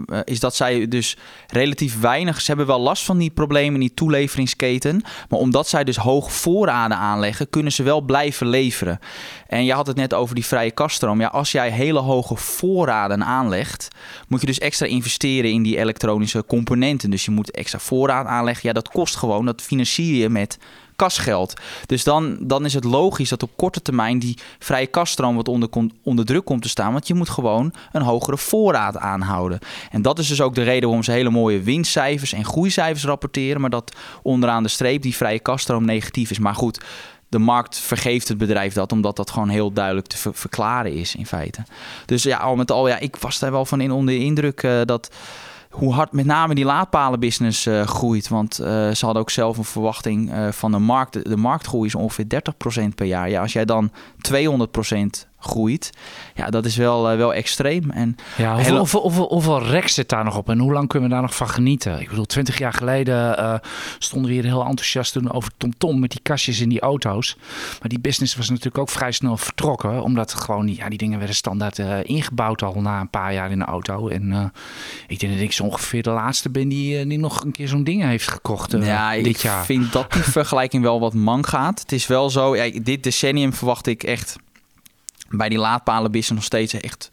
[0.07, 1.17] eh, is dat zij dus
[1.47, 2.41] relatief weinig...
[2.41, 5.03] Ze hebben wel last van die problemen in die toeleveringsketen.
[5.29, 7.20] Maar omdat zij dus hoog voorraden aanleggen...
[7.21, 8.99] aanleggen, kunnen ze wel blijven leveren.
[9.47, 11.21] En je had het net over die vrije kaststroom.
[11.21, 13.89] Ja, als jij hele hoge voorraden aanlegt,
[14.29, 17.11] moet je dus extra investeren in die elektronische componenten.
[17.11, 18.69] Dus je moet extra voorraad aanleggen.
[18.69, 19.47] Ja, dat kost gewoon.
[19.47, 20.59] Dat financier je met
[21.01, 21.55] kasgeld.
[21.87, 25.69] Dus dan, dan is het logisch dat op korte termijn die vrije kaststroom wat onder,
[26.03, 26.93] onder druk komt te staan.
[26.93, 29.59] Want je moet gewoon een hogere voorraad aanhouden.
[29.91, 33.61] En dat is dus ook de reden waarom ze hele mooie winstcijfers en groeicijfers rapporteren.
[33.61, 36.39] Maar dat onderaan de streep die vrije kaststroom negatief is.
[36.39, 36.81] Maar goed,
[37.29, 41.27] de markt vergeeft het bedrijf dat, omdat dat gewoon heel duidelijk te verklaren is in
[41.27, 41.63] feite.
[42.07, 44.63] Dus ja, al met al, ja, ik was daar wel van in onder de indruk
[44.63, 45.11] uh, dat
[45.71, 48.29] hoe hard met name die laadpalenbusiness uh, groeit.
[48.29, 51.13] Want uh, ze hadden ook zelf een verwachting uh, van de markt.
[51.13, 52.25] De, de marktgroei is ongeveer
[52.85, 53.31] 30% per jaar.
[53.31, 53.91] Ja, als jij dan
[54.33, 55.91] 200% groeit.
[56.35, 57.91] Ja, dat is wel, uh, wel extreem.
[57.91, 61.09] En ja, hoeveel, hoeveel, hoeveel, hoeveel rek zit daar nog op en hoe lang kunnen
[61.09, 62.01] we daar nog van genieten?
[62.01, 63.55] Ik bedoel, twintig jaar geleden uh,
[63.99, 67.37] stonden we hier heel enthousiast toen over TomTom -tom met die kastjes in die auto's.
[67.81, 71.37] Maar die business was natuurlijk ook vrij snel vertrokken, omdat gewoon ja, die dingen werden
[71.37, 74.09] standaard uh, ingebouwd al na een paar jaar in de auto.
[74.09, 74.53] En
[75.07, 77.85] ik denk dat ik zo ongeveer de laatste ben die, die nog een keer zo'n
[77.85, 79.59] ding heeft gekocht ja, dit jaar.
[79.61, 81.81] ik vind dat die vergelijking wel wat mank gaat.
[81.81, 84.37] Het is wel zo, ja, dit decennium verwacht ik echt
[85.31, 87.11] bij die laadpalenbusiness nog steeds echt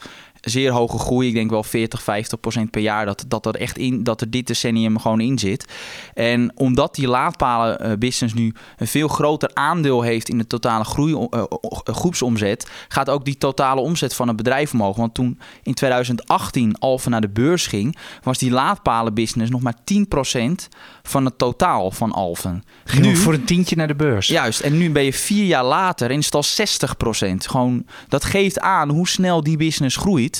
[0.49, 1.27] zeer hoge groei.
[1.27, 4.29] Ik denk wel 40, 50 procent per jaar dat, dat, er echt in, dat er
[4.29, 5.65] dit decennium gewoon in zit.
[6.13, 11.43] En omdat die laadpalenbusiness nu een veel groter aandeel heeft in de totale groei, uh,
[11.83, 14.95] groepsomzet, gaat ook die totale omzet van het bedrijf omhoog.
[14.95, 20.07] Want toen in 2018 Alphen naar de beurs ging, was die laadpalenbusiness nog maar 10
[20.07, 20.69] procent
[21.03, 22.63] van het totaal van Alphen.
[22.99, 24.27] Nu voor een tientje naar de beurs.
[24.27, 27.47] Juist, en nu ben je vier jaar later en is het al 60 procent.
[27.47, 30.36] Gewoon, dat geeft aan hoe snel die business groeit.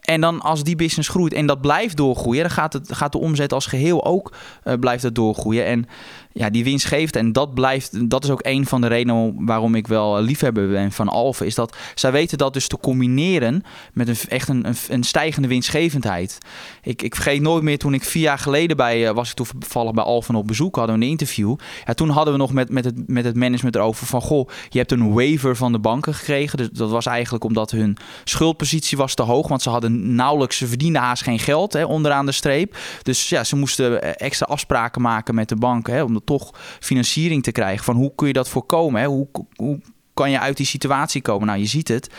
[0.00, 3.18] En dan als die business groeit en dat blijft doorgroeien, dan gaat, het, gaat de
[3.18, 5.64] omzet als geheel ook uh, blijft het doorgroeien.
[5.66, 5.86] En
[6.34, 7.16] ja, die winst geeft.
[7.16, 10.92] En dat blijft, dat is ook een van de redenen waarom ik wel liefhebber ben
[10.92, 11.46] van Alphen.
[11.46, 16.38] Is dat zij weten dat dus te combineren met een, echt een, een, stijgende winstgevendheid.
[16.82, 19.92] Ik, ik vergeet nooit meer toen ik vier jaar geleden bij, uh, was ik toevallig
[19.92, 21.56] bij Alphen op bezoek, hadden we een interview.
[21.84, 24.78] Ja, toen hadden we nog met, met, het, met het management erover van, goh, je
[24.78, 26.58] hebt een waiver van de banken gekregen.
[26.58, 30.66] Dus dat was eigenlijk omdat hun schuldpositie was te hoog, want ze hadden nauwelijks, ze
[30.66, 32.76] verdienden haast geen geld hè, onderaan de streep.
[33.02, 37.52] Dus ja, ze moesten extra afspraken maken met de banken, hè, om toch financiering te
[37.52, 37.84] krijgen.
[37.84, 39.00] Van hoe kun je dat voorkomen?
[39.00, 39.06] Hè?
[39.06, 39.80] Hoe, hoe
[40.14, 41.46] kan je uit die situatie komen?
[41.46, 42.10] Nou, je ziet het.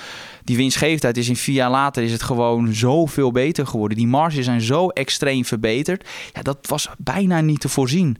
[0.43, 3.97] Die winstgevendheid is in vier jaar later is het gewoon zoveel beter geworden.
[3.97, 6.07] Die marges zijn zo extreem verbeterd.
[6.33, 8.17] Ja, dat was bijna niet te voorzien.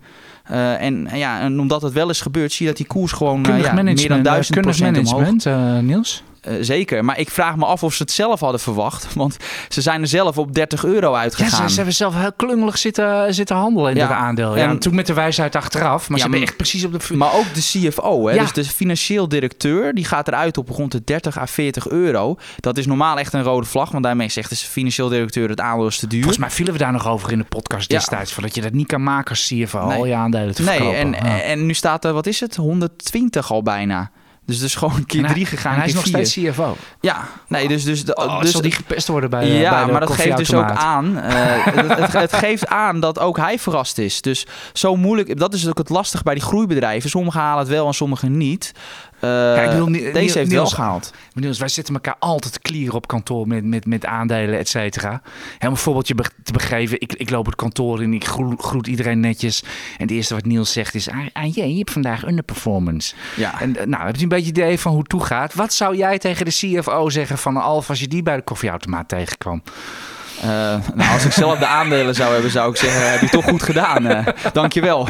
[0.51, 3.49] Uh, en, ja, en omdat het wel is gebeurd, zie je dat die koers gewoon
[3.49, 5.45] uh, ja, meer dan duizend procent omhoog.
[5.45, 6.23] Uh, Niels?
[6.47, 9.13] Uh, zeker, maar ik vraag me af of ze het zelf hadden verwacht.
[9.13, 9.37] Want
[9.69, 11.61] ze zijn er zelf op 30 euro uitgegaan.
[11.61, 14.07] Ja, ze, ze hebben zelf heel klungelig zitten, zitten handelen in ja.
[14.07, 14.55] dat aandeel.
[14.55, 16.09] Ja, en natuurlijk met de wijsheid achteraf.
[16.09, 17.15] Maar ja, ze hebben echt precies op de...
[17.15, 19.93] Maar ook de CFO, hè, dus de financieel directeur...
[19.93, 22.37] die gaat eruit op rond de 30 à 40 euro.
[22.59, 23.91] Dat is normaal echt een rode vlag.
[23.91, 25.49] Want daarmee zegt de financieel directeur...
[25.49, 26.19] het aandeel is te duur.
[26.19, 28.33] Volgens mij vielen we daar nog over in de podcast destijds.
[28.33, 29.85] Van dat je dat niet kan maken als CFO.
[29.85, 29.97] Nee.
[29.97, 31.13] Al je aandelen te nee, verkopen.
[31.13, 32.55] En, en nu staat er, wat is het?
[32.55, 34.11] 120 al bijna.
[34.45, 35.75] Dus dus gewoon een keer drie gegaan.
[35.75, 36.25] hij is nog vier.
[36.25, 36.77] steeds CFO.
[36.99, 37.83] Ja, nee, dus...
[37.83, 40.37] dus, de, oh, dus zal die gepest worden bij Ja, bij de maar dat geeft
[40.37, 41.17] dus ook aan...
[41.17, 41.23] Uh,
[41.65, 44.21] het, het, het, geeft aan dat ook hij verrast is.
[44.21, 45.39] Dus zo moeilijk...
[45.39, 47.09] Dat is ook het lastig bij die groeibedrijven.
[47.09, 48.71] Sommigen halen het wel en sommigen niet.
[49.55, 51.13] Kijk, bedoel, deze heeft Niels, wel gehaald.
[51.33, 55.21] Niels, wij zitten elkaar altijd te klieren op kantoor met, met, met aandelen, et cetera.
[55.59, 57.01] Om een voorbeeldje te begeven.
[57.01, 59.63] Ik, ik loop het kantoor in, ik groet, groet iedereen netjes.
[59.63, 61.09] En het eerste wat Niels zegt is...
[61.09, 63.15] Ah, je, je hebt vandaag underperformance.
[63.35, 63.61] Ja.
[63.61, 65.53] En nou, heb je een beetje idee van hoe het toegaat?
[65.53, 69.07] Wat zou jij tegen de CFO zeggen van Alf als je die bij de koffieautomaat
[69.07, 69.63] tegenkwam?
[70.45, 70.51] Uh,
[70.95, 73.63] nou, als ik zelf de aandelen zou hebben, zou ik zeggen: heb je toch goed
[73.63, 74.05] gedaan.
[74.05, 75.07] Uh, dankjewel.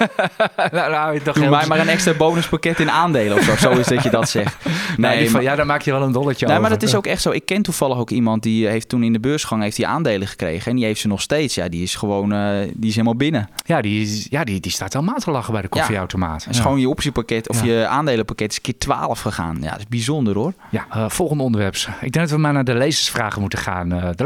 [0.72, 3.56] nou, nou, Doe mij maar een extra bonuspakket in aandelen of zo.
[3.56, 4.56] Zo is dat je dat zegt.
[4.96, 6.68] Nee, nee maar, ja, daar maak je wel een dolletje nee, over.
[6.68, 7.30] maar dat is ook echt zo.
[7.30, 10.70] Ik ken toevallig ook iemand die heeft toen in de beursgang heeft die aandelen gekregen.
[10.70, 11.54] En die heeft ze nog steeds.
[11.54, 13.48] Ja, die is gewoon uh, die is helemaal binnen.
[13.64, 16.44] Ja, die, is, ja, die, die staat helemaal te lachen bij de koffieautomaat.
[16.44, 17.72] Ja, is gewoon je optiepakket of ja.
[17.72, 19.58] je aandelenpakket is keer 12 gegaan.
[19.60, 20.52] Ja, dat is bijzonder hoor.
[20.70, 21.74] Ja, volgende onderwerp.
[21.74, 23.88] Ik denk dat we maar naar de lezersvragen moeten gaan.
[23.88, 24.24] de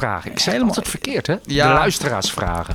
[0.00, 0.30] luisteraarsvragen.
[0.30, 1.36] Ik zeg altijd verkeerd, hè?
[1.42, 1.68] Ja.
[1.68, 2.74] De luisteraarsvragen.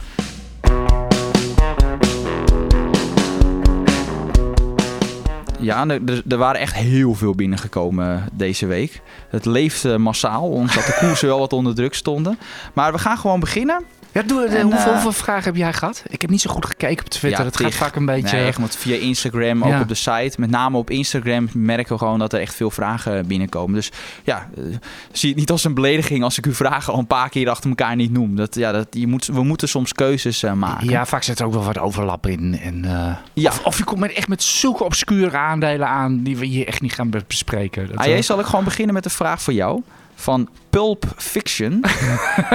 [5.59, 9.01] Ja, er, er, waren echt heel veel binnengekomen deze week.
[9.29, 12.39] Het leefde massaal, ondanks dat de koersen wel wat onder druk stonden.
[12.73, 13.83] Maar we gaan gewoon beginnen.
[14.17, 16.03] Ja, doe, En, hoeveel, eh, hoeveel vragen heb jij gehad?
[16.09, 17.39] Ik heb niet zo goed gekeken op Twitter.
[17.39, 18.37] Ja, het gaat vaak een beetje...
[18.37, 19.81] Nee, echt, want via Instagram, ook Ja.
[19.81, 20.31] op de site.
[20.37, 23.75] Met name op Instagram merken we gewoon dat er echt veel vragen binnenkomen.
[23.75, 23.91] Dus
[24.23, 24.63] ja, eh,
[25.11, 27.69] zie het niet als een belediging als ik uw vragen al een paar keer achter
[27.69, 28.35] elkaar niet noem.
[28.35, 30.89] Dat, ja, dat, je moet, we moeten soms keuzes eh, maken.
[30.89, 32.59] Ja, vaak zit er ook wel wat overlap in.
[32.61, 33.49] En, eh, Ja.
[33.49, 36.81] of, of je komt met, echt met zulke obscure aandelen aan die we hier echt
[36.81, 37.87] niet gaan be- bespreken.
[37.87, 39.81] Dat, AJ, eh, zal ik gewoon beginnen met een vraag voor jou.
[40.19, 41.83] Van Pulp Fiction.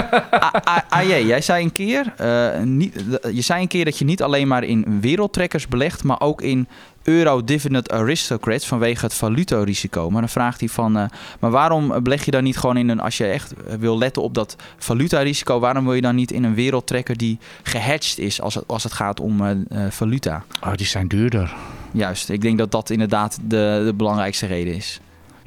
[0.88, 4.48] AJ, jij zei een keer, eh, niet, je zei een keer dat je niet alleen
[4.48, 6.68] maar in wereldtrekkers belegt, maar ook in
[7.02, 10.10] euro-dividend aristocrats vanwege het valutarisico.
[10.10, 11.04] Maar dan vraagt hij van, eh,
[11.40, 14.34] maar waarom beleg je dan niet gewoon in een, als je echt wil letten op
[14.34, 18.64] dat valutarisico, waarom wil je dan niet in een wereldtrekker die gehedged is als het,
[18.66, 20.44] als het gaat om eh, valuta?
[20.64, 21.54] oh, die zijn duurder.
[21.92, 25.00] Juist, ik denk dat dat inderdaad de, de belangrijkste reden is.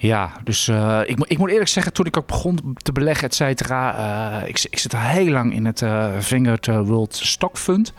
[0.05, 3.35] Ja, dus eh, ik, ik moet eerlijk zeggen, toen ik ook begon te beleggen, et
[3.35, 3.95] cetera,
[4.41, 7.93] eh, ik, ik zit al heel lang in het eh, World Stock Fund.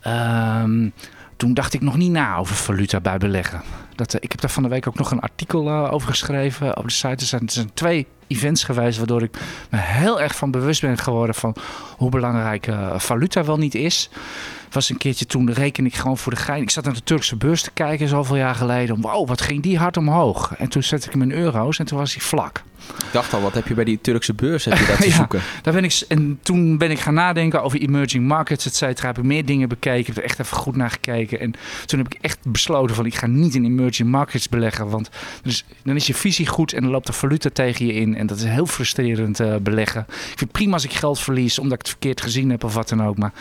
[0.00, 0.88] Ehm,
[1.36, 3.62] toen dacht ik nog niet na over valuta bij beleggen.
[3.94, 6.90] Dat, ik heb daar van de week ook nog een artikel over geschreven op de
[6.90, 7.08] site.
[7.08, 9.38] Er zijn, er zijn twee events geweest waardoor ik
[9.70, 11.56] me heel erg van bewust ben geworden van
[11.96, 14.10] hoe belangrijk valuta wel niet is.
[14.74, 16.62] Was een keertje toen reken ik gewoon voor de gein.
[16.62, 19.00] Ik zat naar de Turkse beurs te kijken zoveel jaar geleden.
[19.00, 20.54] Wow, wat ging die hard omhoog.
[20.58, 22.62] En toen zette ik hem in euro's en toen was hij vlak.
[22.88, 25.14] Ik dacht al, wat heb je bij die Turkse beurs heb je dat te Ja.
[25.14, 25.40] zoeken?
[25.62, 29.06] Daar ben ik, en toen ben ik gaan nadenken over emerging markets, et cetera.
[29.06, 30.06] Heb ik meer dingen bekeken.
[30.06, 31.40] Heb er echt even goed naar gekeken.
[31.40, 31.54] En
[31.86, 34.88] toen heb ik echt besloten van ik ga niet in emerging markets beleggen.
[34.88, 35.10] Want
[35.42, 38.16] dan is, dan is je visie goed en dan loopt de valuta tegen je in.
[38.16, 40.00] En dat is heel frustrerend eh, beleggen.
[40.08, 42.74] Ik vind het prima als ik geld verlies omdat ik het verkeerd gezien heb of
[42.74, 43.18] wat dan ook.
[43.18, 43.32] Maar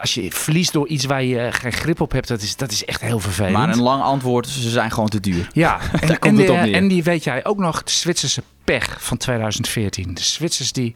[0.00, 2.84] als je verliest door iets waar je geen grip op hebt, dat is, dat is
[2.84, 3.56] echt heel vervelend.
[3.56, 5.48] Maar een lang antwoord, ze zijn gewoon te duur.
[5.52, 6.74] Ja, en, Daar en, komt het op neer.
[6.74, 10.14] en die weet jij ook nog, de Zwitserse pech van 2014.
[10.14, 10.94] De Zwitsers die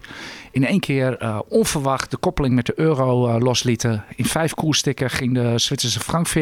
[0.53, 4.05] in één keer eh, onverwacht de koppeling met de euro eh, loslieten.
[4.17, 6.33] In vijf koerstikken ging de Zwitserse frank 40%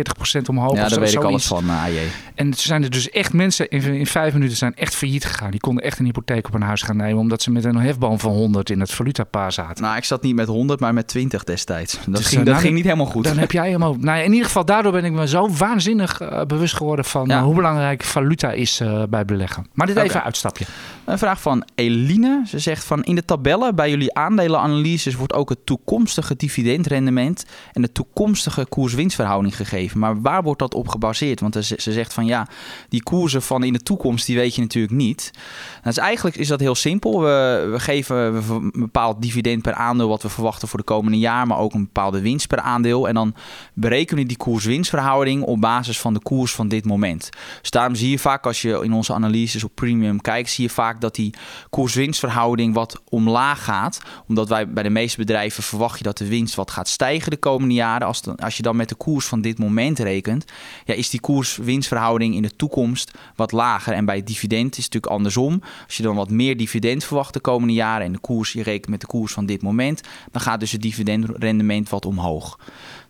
[0.48, 0.74] omhoog.
[0.74, 1.98] ja, daar zo- weet ik alles van, eh, AJ.
[2.34, 5.50] En er zijn er dus echt mensen in, in vijf minuten zijn echt failliet gegaan.
[5.50, 7.18] Die konden echt een hypotheek op een huis gaan nemen.
[7.18, 9.82] Omdat ze met een hefboom van 100 in het valutapaar zaten.
[9.84, 11.98] Nou, ik zat niet met 100, maar met 20 destijds.
[12.06, 13.24] Dat, Dus, ging, dat nou, ging niet helemaal goed.
[13.24, 13.98] Dan heb jij hem ook.
[14.00, 17.42] Nou, ja, in ieder geval, daardoor ben ik me zo waanzinnig bewust geworden van Ja.
[17.42, 19.66] hoe belangrijk valuta is bij beleggen.
[19.72, 20.64] Maar dit even een uitstapje.
[21.04, 22.42] Een vraag van Eline.
[22.46, 27.82] Ze zegt van in de tabellen bij jullie aandelenanalyses wordt ook het toekomstige dividendrendement en
[27.82, 29.98] de toekomstige koers-winstverhouding gegeven.
[29.98, 31.40] Maar waar wordt dat op gebaseerd?
[31.40, 32.46] Want ze ze zegt van ja,
[32.88, 35.30] die koersen van in de toekomst die weet je natuurlijk niet.
[35.72, 37.20] Nou, dus eigenlijk is dat heel simpel.
[37.20, 41.46] We, we geven een bepaald dividend per aandeel wat we verwachten voor de komende jaar,
[41.46, 43.08] maar ook een bepaalde winst per aandeel.
[43.08, 43.34] En dan
[43.74, 47.28] berekenen we die koers-winstverhouding op basis van de koers van dit moment.
[47.60, 50.70] Dus daarom zie je vaak als je in onze analyses op premium kijkt, zie je
[50.70, 51.34] vaak dat die
[51.70, 53.89] koers-winstverhouding wat omlaag gaat.
[54.26, 57.36] Omdat wij bij de meeste bedrijven verwacht je dat de winst wat gaat stijgen de
[57.36, 58.06] komende jaren.
[58.06, 60.44] Als, dan, als je dan met de koers van dit moment rekent,
[60.84, 63.92] ja, is die koers-winstverhouding in de toekomst wat lager.
[63.92, 65.62] En bij het dividend is het natuurlijk andersom.
[65.86, 68.88] Als je dan wat meer dividend verwacht de komende jaren en de koers, je rekent
[68.88, 70.00] met de koers van dit moment,
[70.30, 72.58] dan gaat dus het dividendrendement wat omhoog.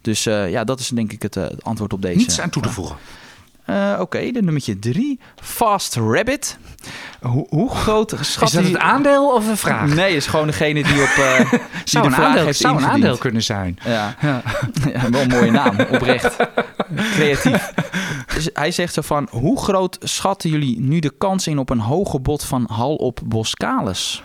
[0.00, 2.16] Dus eh, ja, dat is denk ik het, eh, het antwoord op deze.
[2.16, 2.96] Niets aan toe te voegen.
[3.70, 5.20] Eh, Oké, de nummertje drie.
[5.42, 6.58] Fast Rabbit.
[7.20, 9.94] Hoe, hoe groot schat Is dat het die- aandeel of een vraag?
[9.94, 12.76] Nee, is gewoon degene die op eh die zou de een vraag aandeel, heeft zou
[12.76, 13.78] een aandeel kunnen zijn.
[13.84, 14.14] Ja.
[14.20, 14.42] Ja.
[14.92, 15.76] ja, wel een mooie naam.
[15.90, 16.36] Oprecht.
[17.14, 17.72] Creatief.
[18.34, 19.28] Dus hij zegt zo van...
[19.30, 23.20] Hoe groot schatten jullie nu de kans in op een hoge bod van Hal op
[23.24, 24.22] Boskalis?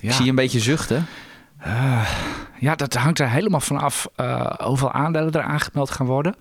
[0.00, 1.06] Ik zie je een beetje zuchten.
[2.60, 6.34] Ja, dat hangt er helemaal vanaf eh hoeveel aandelen er aangemeld gaan worden.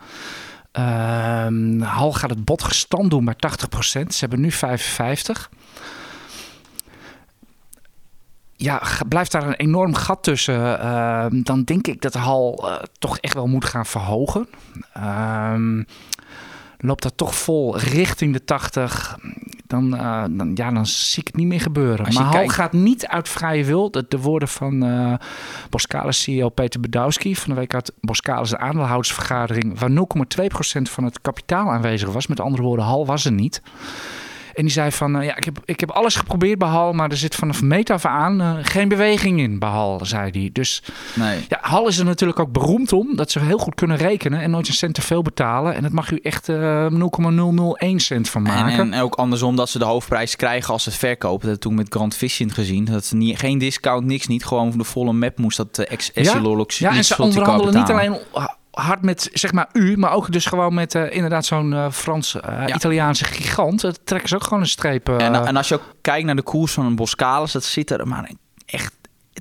[0.72, 4.14] Ehm, Hal gaat het bod gestand doen bij 80%.
[4.14, 5.50] Ze hebben nu 55%.
[8.56, 10.80] Ja, blijft daar een enorm gat tussen.
[10.80, 14.48] ehm, dan denk ik dat Hal eh, toch echt wel moet gaan verhogen.
[14.94, 15.84] Ehm,
[16.78, 19.18] loopt dat toch vol richting de 80,
[19.70, 22.14] dan, eh, dan, ja, dan zie ik het niet meer gebeuren.
[22.14, 23.92] Maar Hal kijkt- gaat niet uit vrije wil.
[23.92, 25.14] De, de woorden van eh
[25.70, 31.22] Boskalis CEO Peter Bedowski van de week uit Boskalis de aandeelhoudersvergadering, waar 0,2% van het
[31.22, 32.28] kapitaal aanwezig was.
[32.28, 33.62] Met andere woorden, Hal was er niet.
[34.54, 37.10] En die zei van, eh, ja, ik heb, ik heb alles geprobeerd bij Hal, maar
[37.10, 40.50] er zit vanaf meet af aan eh, geen beweging in bij Hal, zei hij.
[40.54, 40.84] Dus
[41.14, 41.46] Nee.
[41.48, 44.52] ja, Hal is er natuurlijk ook beroemd om dat ze heel goed kunnen rekenen en
[44.52, 45.76] nooit een cent te veel betalen.
[45.76, 48.94] En dat mag u echt eh 0,001 cent van En, maken.
[48.94, 51.48] en ook andersom dat ze de hoofdprijs krijgen als ze het verkopen.
[51.48, 52.86] Dat toen met Grand Vision gezien.
[52.86, 54.46] Dat ze niet, geen discount, niks niet.
[54.46, 58.18] Gewoon de volle map moest dat uh, ex Essilor ja, en ze onderhandelen niet alleen
[58.80, 63.26] hard met zeg maar u, maar ook dus gewoon met eh, inderdaad zo'n eh, Frans-Italiaanse
[63.26, 63.82] gigant.
[63.82, 65.10] Dat trekken ze ook gewoon een streep.
[65.10, 67.92] eh, En, en als je ook kijkt naar de koers van een Boskalis, dat zit
[67.92, 68.30] er maar
[68.66, 68.94] echt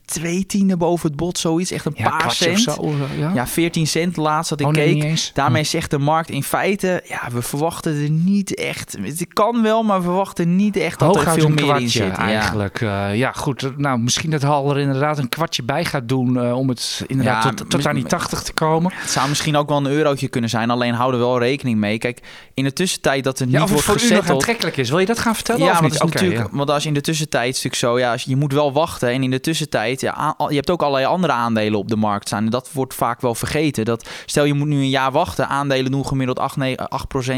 [0.05, 1.71] twee tienden boven het bod, zoiets.
[1.71, 2.61] Echt een Ja, paar cent.
[2.61, 2.73] zo.
[2.83, 5.31] eh, Ja, Ja, 14 cent laatst dat ik Oh, nee, keek.
[5.35, 8.97] Daarmee zegt de markt in feite, ja, we verwachten er niet echt.
[9.03, 12.03] Het kan wel, maar we verwachten niet echt dat er veel meer in zit.
[12.07, 12.17] Ja.
[12.19, 12.81] eigenlijk.
[12.81, 13.07] Ja.
[13.09, 13.79] ja, goed.
[13.79, 17.45] Nou, misschien dat Hal er inderdaad een kwartje bij gaat doen eh, om het inderdaad
[17.45, 18.93] Ja, tot, tot aan die mis- 80 te komen.
[18.95, 21.99] Het zou misschien ook wel een eurotje kunnen zijn, alleen hou er wel rekening mee.
[21.99, 22.21] Kijk,
[22.55, 24.39] in de tussentijd dat er Ja, niet of het wordt voor u nog gezetteld...
[24.39, 24.91] aantrekkelijk is.
[24.91, 25.93] Wil je dat gaan vertellen Ja, of niet?
[25.93, 28.13] dat is Oké, natuurlijk, want als je in de tussentijd is het natuurlijk zo, ja,
[28.13, 29.09] als je moet wel wachten.
[29.09, 32.45] En in de tussentijd, ja, je hebt ook allerlei andere aandelen op de markt staan.
[32.45, 33.85] En dat wordt vaak wel vergeten.
[33.85, 36.89] Dat, stel je moet nu een jaar wachten, aandelen doen gemiddeld 8, 9,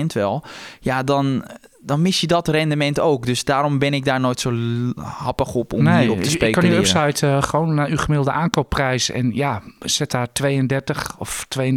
[0.02, 0.44] 8% wel.
[0.80, 1.44] Ja, dan,
[1.80, 3.26] dan mis je dat rendement ook.
[3.26, 4.52] Dus daarom ben ik daar nooit zo
[4.96, 8.32] happig op om nee, hierop te ik kan die upside eh, gewoon naar uw gemiddelde
[8.32, 11.70] aankoopprijs en ja, zet daar 32 of 32,25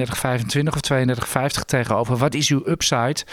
[0.68, 0.92] of
[1.58, 2.18] 32,50 tegenover.
[2.18, 3.26] Wat is uw upside?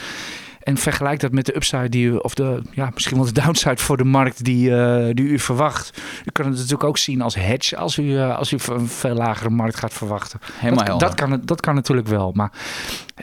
[0.61, 3.77] En vergelijk dat met de upside die u, of de, ja, misschien wel de downside
[3.77, 6.01] voor de markt die, eh, die u verwacht.
[6.25, 9.15] U kan het natuurlijk ook zien als hedge als u, eh, als u een veel
[9.15, 10.41] lagere markt gaat verwachten.
[10.53, 12.33] Helemaal dat, dat, kan, het- dat kan natuurlijk wel.
[12.35, 12.51] Maar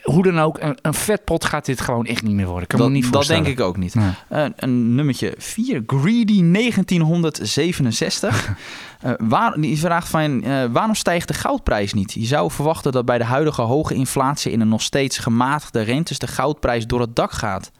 [0.03, 2.63] hoe dan ook, een, een vetpot gaat dit gewoon echt niet meer worden.
[2.63, 3.95] Ik kan me dat, niet dat denk ik ook niet.
[3.95, 4.09] Nee.
[4.29, 8.49] Eh, een nummertje 4, Greedy 1967.
[8.99, 12.13] Eh, waar, die vraagt van, eh, waarom stijgt de goudprijs niet?
[12.13, 16.19] Je zou verwachten dat bij de huidige hoge inflatie en een nog steeds gematigde rentes
[16.19, 17.71] de goudprijs door het dak gaat.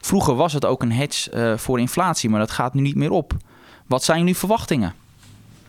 [0.00, 3.10] Vroeger was het ook een hedge eh, voor inflatie, maar dat gaat nu niet meer
[3.10, 3.32] op.
[3.86, 4.94] Wat zijn nu verwachtingen?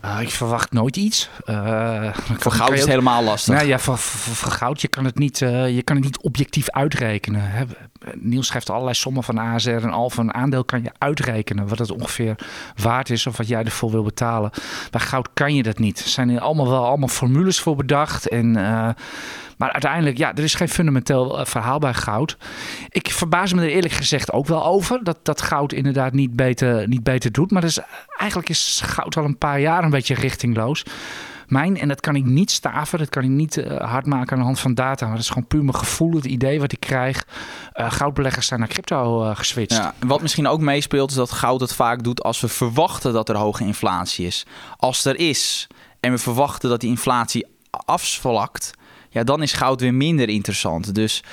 [0.08, 1.30] Ah, ik verwacht nooit iets.
[1.46, 3.54] Eh, Voor goud is het helemaal lastig.
[3.56, 6.22] Nou ja, voor, voor, voor goud, je kan het niet, eh, je kan het niet
[6.22, 7.42] objectief uitrekenen.
[7.52, 7.64] Hè.
[8.16, 10.22] Niels schrijft allerlei sommen van ASR en Alfa.
[10.22, 12.36] Een aandeel kan je uitrekenen wat het ongeveer
[12.76, 14.52] waard is of wat jij ervoor wil betalen.
[14.92, 16.00] Bij goud kan je dat niet.
[16.00, 18.28] Er zijn er allemaal wel allemaal formules voor bedacht.
[18.28, 18.56] En,
[19.58, 22.38] maar uiteindelijk, ja, er is geen fundamenteel eh, verhaal bij goud.
[22.90, 26.88] Ik verbaas me er eerlijk gezegd ook wel over dat, dat goud inderdaad niet beter,
[26.88, 27.52] niet beter doet.
[27.52, 27.80] Maar dus,
[28.18, 30.84] eigenlijk is goud al een paar jaar een beetje richtingloos.
[31.48, 34.38] Mijn, en dat kan ik niet staven, dat kan ik niet eh, hard maken aan
[34.38, 35.06] de hand van data.
[35.06, 37.28] Maar dat is gewoon puur mijn gevoel, het idee wat ik krijg.
[37.74, 39.78] Eh, goudbeleggers zijn naar crypto eh geswitcht.
[39.78, 43.30] Ja, wat misschien ook meespeelt is dat goud het vaak doet als we verwachten dat
[43.30, 44.46] er hoge inflatie is.
[44.78, 45.68] Als er is
[46.00, 48.74] en we verwachten dat die inflatie afvlakt,
[49.10, 50.96] ja, dan is goud weer minder interessant.
[50.96, 51.24] Dus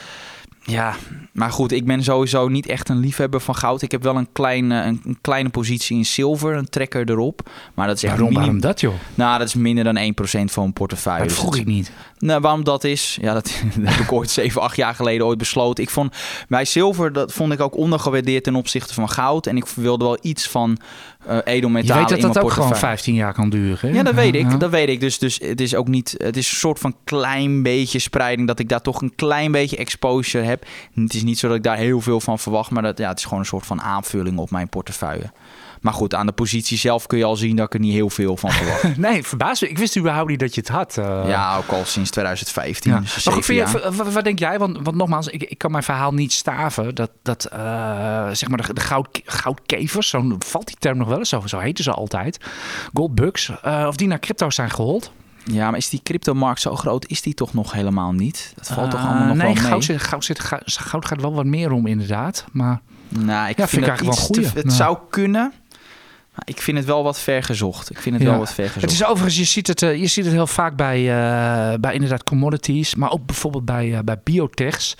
[0.66, 0.94] ja,
[1.32, 3.82] maar goed, ik ben sowieso niet echt een liefhebber van goud.
[3.82, 7.50] Ik heb wel een kleine, een, een kleine positie in zilver, een trekker erop.
[7.74, 8.94] Maar dat is echt Waarom, minim- waarom dat joh?
[9.14, 11.26] Nou, dat is minder dan 1% van mijn portefeuille.
[11.26, 11.90] Dat vroeg ik niet.
[12.18, 13.44] nou, waarom dat is, ja, dat,
[13.80, 15.84] dat heb ik ooit 7, 8 jaar geleden ooit besloten.
[15.84, 16.16] Ik vond
[16.48, 19.46] bij zilver, dat vond ik ook ondergewaardeerd ten opzichte van goud.
[19.46, 20.78] En ik wilde wel iets van
[21.26, 22.96] eh Je edelmetalen weet dat dat ook gewoon portefeuille.
[22.96, 23.90] 15 jaar kan duren.
[23.90, 23.96] hè?
[23.96, 24.50] Ja, dat weet ik.
[24.50, 24.56] Ja.
[24.56, 25.00] Dat weet ik.
[25.00, 26.14] Dus, dus het is ook niet.
[26.18, 28.46] Het is een soort van klein beetje spreiding.
[28.48, 30.66] Dat ik daar toch een klein beetje exposure heb.
[30.94, 32.70] Het is niet zo dat ik daar heel veel van verwacht.
[32.70, 35.30] Maar dat, ja, het is gewoon een soort van aanvulling op mijn portefeuille.
[35.85, 38.11] Maar goed, aan de positie zelf kun je al zien dat ik er niet heel
[38.11, 38.97] veel van verwacht.
[39.07, 39.68] Nee, verbaas me.
[39.68, 40.97] Ik wist überhaupt niet dat je het had.
[40.99, 41.23] eh.
[41.27, 42.92] ja, ook al sinds 2015.
[42.92, 43.01] Ja.
[43.01, 44.59] Dus Maar goed, vind je, wat, wat denk jij?
[44.59, 46.94] Want, want nogmaals, ik, ik kan mijn verhaal niet staven.
[46.94, 47.59] Dat, dat eh,
[48.33, 51.59] zeg maar de, de goud, goudkevers, zo valt die term nog wel eens, zo, zo
[51.59, 52.38] heten ze altijd.
[52.94, 55.12] Goldbugs, eh, of die naar crypto zijn gehold.
[55.44, 57.07] Ja, maar is die cryptomarkt zo groot?
[57.09, 58.53] Is die toch nog helemaal niet?
[58.57, 59.64] Dat valt toch allemaal nog nee, wel mee?
[59.64, 62.44] goud, zit, goud, zit, goud, goud gaat wel wat meer om inderdaad.
[62.53, 64.64] Maar Nou, ik Ja, vind, vind ik het eigenlijk wel goeie.
[64.64, 65.53] Het zou kunnen.
[66.44, 67.90] Ik vind het wel wat ver gezocht.
[67.90, 68.31] Ik vind het Ja.
[68.31, 68.81] wel wat ver gezocht.
[68.81, 71.94] Het is overigens, je ziet het, eh, je ziet het heel vaak bij, eh, bij
[71.94, 74.94] inderdaad commodities, maar ook bijvoorbeeld bij, eh, bij biotechs.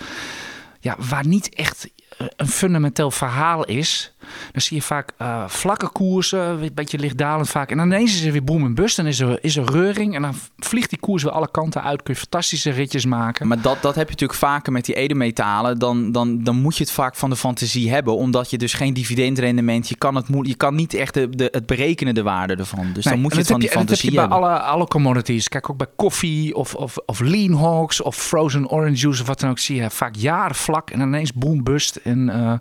[0.79, 4.13] Ja, waar niet echt een fundamenteel verhaal is,
[4.51, 7.71] dan zie je vaak eh, vlakke koersen, een beetje lichtdalend vaak.
[7.71, 10.15] En dan ineens is er weer boom en bust, dan is er, is er reuring
[10.15, 12.03] en dan vliegt die koers weer alle kanten uit.
[12.03, 13.47] Kun je fantastische ritjes maken.
[13.47, 15.79] Maar dat, dat heb je natuurlijk vaker met die edelmetalen.
[15.79, 18.15] Dan, dan, dan moet je het vaak van de fantasie hebben.
[18.15, 19.89] Omdat je dus geen dividendrendement...
[19.89, 22.93] Je kan, het, je kan niet echt de, de, het berekenen de waarde ervan.
[22.93, 24.65] Dus dan moet je het van die je- fantasie dat heb je bij hebben.
[24.65, 25.47] alle, alle commodities.
[25.47, 29.39] Kijk ook bij koffie of, of, of lean hogs of frozen orange juice of wat
[29.39, 29.59] dan ook.
[29.59, 31.99] Zie je vaak jaren vlak en ineens boom bust.
[32.05, 32.53] En, eh,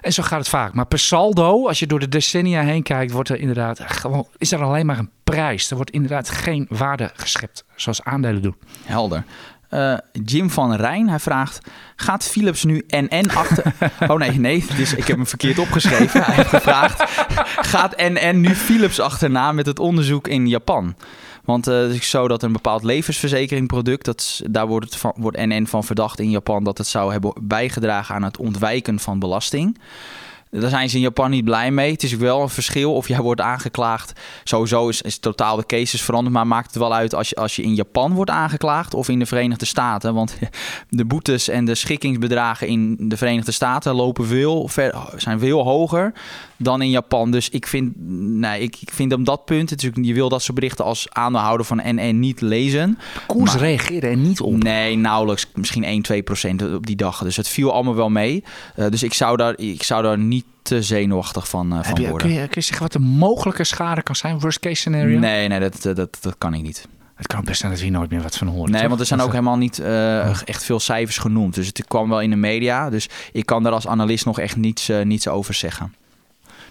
[0.00, 0.74] en zo gaat het vaak.
[0.74, 4.52] Maar per saldo, als je door de decennia heen kijkt, wordt er inderdaad gewoon, is
[4.52, 5.70] er alleen maar een prijs.
[5.70, 8.56] Er wordt inderdaad geen waarde geschept, zoals aandelen doen.
[8.84, 9.24] Helder.
[9.68, 11.58] Eh, Jim van Rijn, hij vraagt...
[11.96, 13.72] Gaat Philips nu NN achter...
[14.10, 14.64] oh nee, nee.
[14.76, 16.22] Dus ik heb hem verkeerd opgeschreven.
[16.22, 17.02] Hij heeft gevraagd...
[17.72, 20.96] Gaat NN nu Philips achterna met het onderzoek in Japan?
[21.44, 24.04] Want eh, het is zo dat een bepaald levensverzekeringproduct...
[24.04, 26.64] Dat, daar wordt, het van, wordt NN van verdacht in Japan...
[26.64, 29.78] dat het zou hebben bijgedragen aan het ontwijken van belasting.
[30.60, 31.92] Daar zijn ze in Japan niet blij mee.
[31.92, 34.20] Het is wel een verschil of jij wordt aangeklaagd.
[34.44, 36.34] Sowieso is, is totaal de cases veranderd.
[36.34, 39.18] Maar maakt het wel uit als je, als je in Japan wordt aangeklaagd of in
[39.18, 40.14] de Verenigde Staten.
[40.14, 40.36] Want
[40.88, 46.12] de boetes en de schikkingsbedragen in de Verenigde Staten lopen veel, ver, zijn veel hoger
[46.56, 47.30] dan in Japan.
[47.30, 50.54] Dus ik vind, nee, ik, ik vind op dat punt, natuurlijk, je wil dat soort
[50.54, 52.98] berichten als aandeelhouder van NN niet lezen.
[53.14, 54.62] De koers Maar- reageerde er niet op.
[54.62, 55.46] Nee, nauwelijks.
[55.54, 57.22] Misschien 1, 2 procent op die dag.
[57.22, 58.44] Dus het viel allemaal wel mee.
[58.74, 62.08] Eh, dus ik zou, daar, ik zou daar niet te zenuwachtig van, Heb van je,
[62.08, 62.28] worden.
[62.28, 64.40] kun, je, kun je zeggen wat de mogelijke schade kan zijn?
[64.40, 65.18] Worst case scenario?
[65.18, 66.88] Nee, nee dat, dat, dat, kan ik niet.
[67.14, 68.70] Het kan best zijn dat we hier nooit meer wat van horen.
[68.70, 68.88] Nee, toch?
[68.88, 71.54] want er zijn ook helemaal niet eh, echt veel cijfers genoemd.
[71.54, 72.90] Dus het kwam wel in de media.
[72.90, 75.94] Dus ik kan daar als analist nog echt niets, eh, niets over zeggen.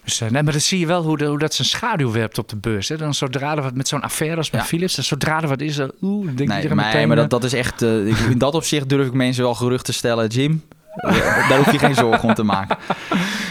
[0.04, 2.50] Dus, nee, maar dan zie je wel hoe, de, hoe dat zijn schaduw werpt op
[2.50, 2.90] de beurs.
[2.90, 2.98] Hè?
[2.98, 4.68] Dan zodra er wat met zo'n affaire als met Ja.
[4.68, 7.08] Philips, dan zodra er wat is, uh, oeh, denk Nee, iedereen maar, meteen...
[7.08, 7.82] maar eh, dat, dat is echt...
[7.82, 10.28] ik- in dat opzicht durf ik mensen wel gerucht te stellen.
[10.28, 10.64] Jim,
[11.50, 12.78] daar hoef je geen zorgen om te maken.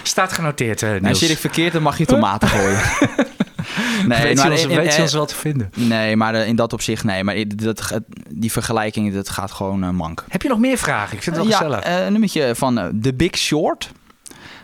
[0.03, 1.19] Staat genoteerd, uh, En Niels.
[1.19, 2.81] zit ik verkeerd, dan mag je tomaten gooien.
[4.07, 5.71] nee, weet maar je ons, in- weet je in- ons wel te vinden.
[5.77, 7.25] Nee, maar eh, in dat opzicht nee.
[7.25, 8.01] Maar dat,
[8.31, 10.25] die vergelijking, dat gaat gewoon eh, mank.
[10.29, 11.17] Heb je nog meer vragen?
[11.17, 11.81] Ik vind het wel ja, gezellig.
[11.85, 13.91] eh, een nummertje van eh, The Big Short.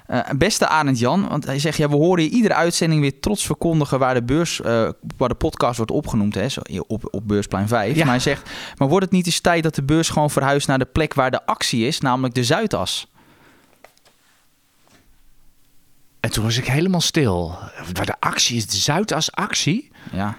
[0.07, 3.47] Eh, beste Arend Jan, want hij zegt, ja, we horen je iedere uitzending weer trots
[3.47, 7.69] verkondigen waar de beurs, eh, waar de podcast wordt opgenoemd, hè, zo, op, op Beursplein
[7.69, 7.95] 5.
[7.95, 8.01] Ja.
[8.03, 10.79] Maar hij zegt, maar wordt het niet eens tijd dat de beurs gewoon verhuist naar
[10.79, 13.07] de plek waar de actie is, namelijk de Zuidas?
[16.29, 17.59] En toen was ik helemaal stil.
[17.93, 19.91] Waar de actie is, de Zuidas actie.
[20.13, 20.37] Ja,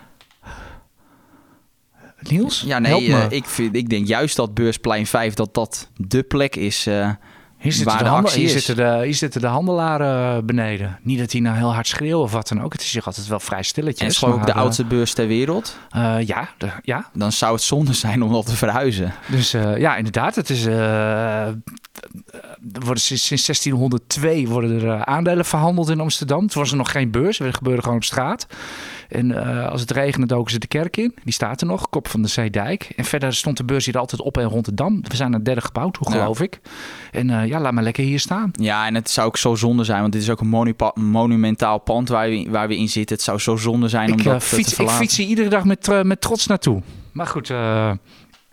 [2.20, 3.22] Niels, ja help nee, me.
[3.22, 7.12] eh, ik, vind, ik denk juist dat Beursplein 5, dat dat de plek is eh,
[7.62, 8.52] Hier zitten, waar de de handel- hier, is.
[8.66, 11.00] zitten de, hier zitten de handelaren beneden.
[11.02, 12.72] Niet dat die nou heel hard schreeuwen of wat dan ook.
[12.74, 14.00] Het is hier altijd wel vrij stilletjes.
[14.00, 15.78] en het is gewoon ook de eh, oudste beurs ter wereld.
[15.90, 19.14] eh, ja, de- ja, Dan zou het zonde zijn om dat te verhuizen.
[19.28, 20.36] dus eh, ja, inderdaad.
[20.36, 21.56] Het is, er
[22.86, 26.48] worden sinds, sinds 1602 worden er aandelen verhandeld in Amsterdam.
[26.48, 27.38] Toen was er nog geen beurs.
[27.38, 28.48] Het gebeurde gewoon op straat.
[29.10, 31.16] En eh, als het regende doken ze de kerk in.
[31.24, 32.92] Die staat er nog, kop van de Zeedijk.
[32.96, 35.02] En verder stond de beurs hier altijd op en rond de Dam.
[35.08, 36.20] We zijn naar derde gebouwd, hoe Ja.
[36.20, 36.60] geloof ik.
[37.12, 38.52] En eh, ja, laat maar lekker hier staan.
[38.52, 42.10] Ja, en het zou ook zo zonde zijn, want dit is ook een monumentaal pand
[42.10, 43.16] waar we, waar we in zitten.
[43.16, 45.00] Het zou zo zonde zijn om Ik, dat eh, te fiets, ik verlaten.
[45.00, 46.82] fiets hier iedere dag met, met trots naartoe.
[47.12, 47.48] Maar goed,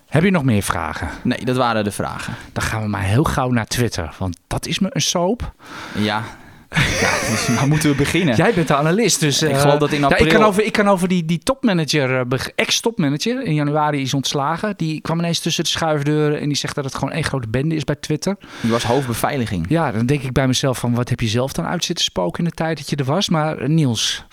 [0.06, 1.08] heb je nog meer vragen?
[1.22, 2.34] Nee, dat waren de vragen.
[2.52, 4.14] Dan gaan we maar heel gauw naar Twitter.
[4.18, 5.52] Want dat is me een soap.
[5.98, 6.22] Ja,
[6.70, 8.36] ja dus, maar moeten we beginnen?
[8.36, 9.42] Jij bent de analist, dus...
[9.42, 11.38] Ik eh, geloof dat in ja, ik, april- kan over, ik kan over die, die
[11.38, 14.74] topmanager, eh, ex-topmanager, in januari is ontslagen.
[14.76, 17.74] Die kwam ineens tussen de schuifdeuren en die zegt dat het gewoon één grote bende
[17.74, 18.36] is bij Twitter.
[18.60, 19.66] Die was hoofdbeveiliging.
[19.68, 22.44] Ja, dan denk ik bij mezelf van, wat heb je zelf dan uit zitten spoken
[22.44, 23.28] in de tijd dat je er was?
[23.28, 24.24] Maar eh, Niels,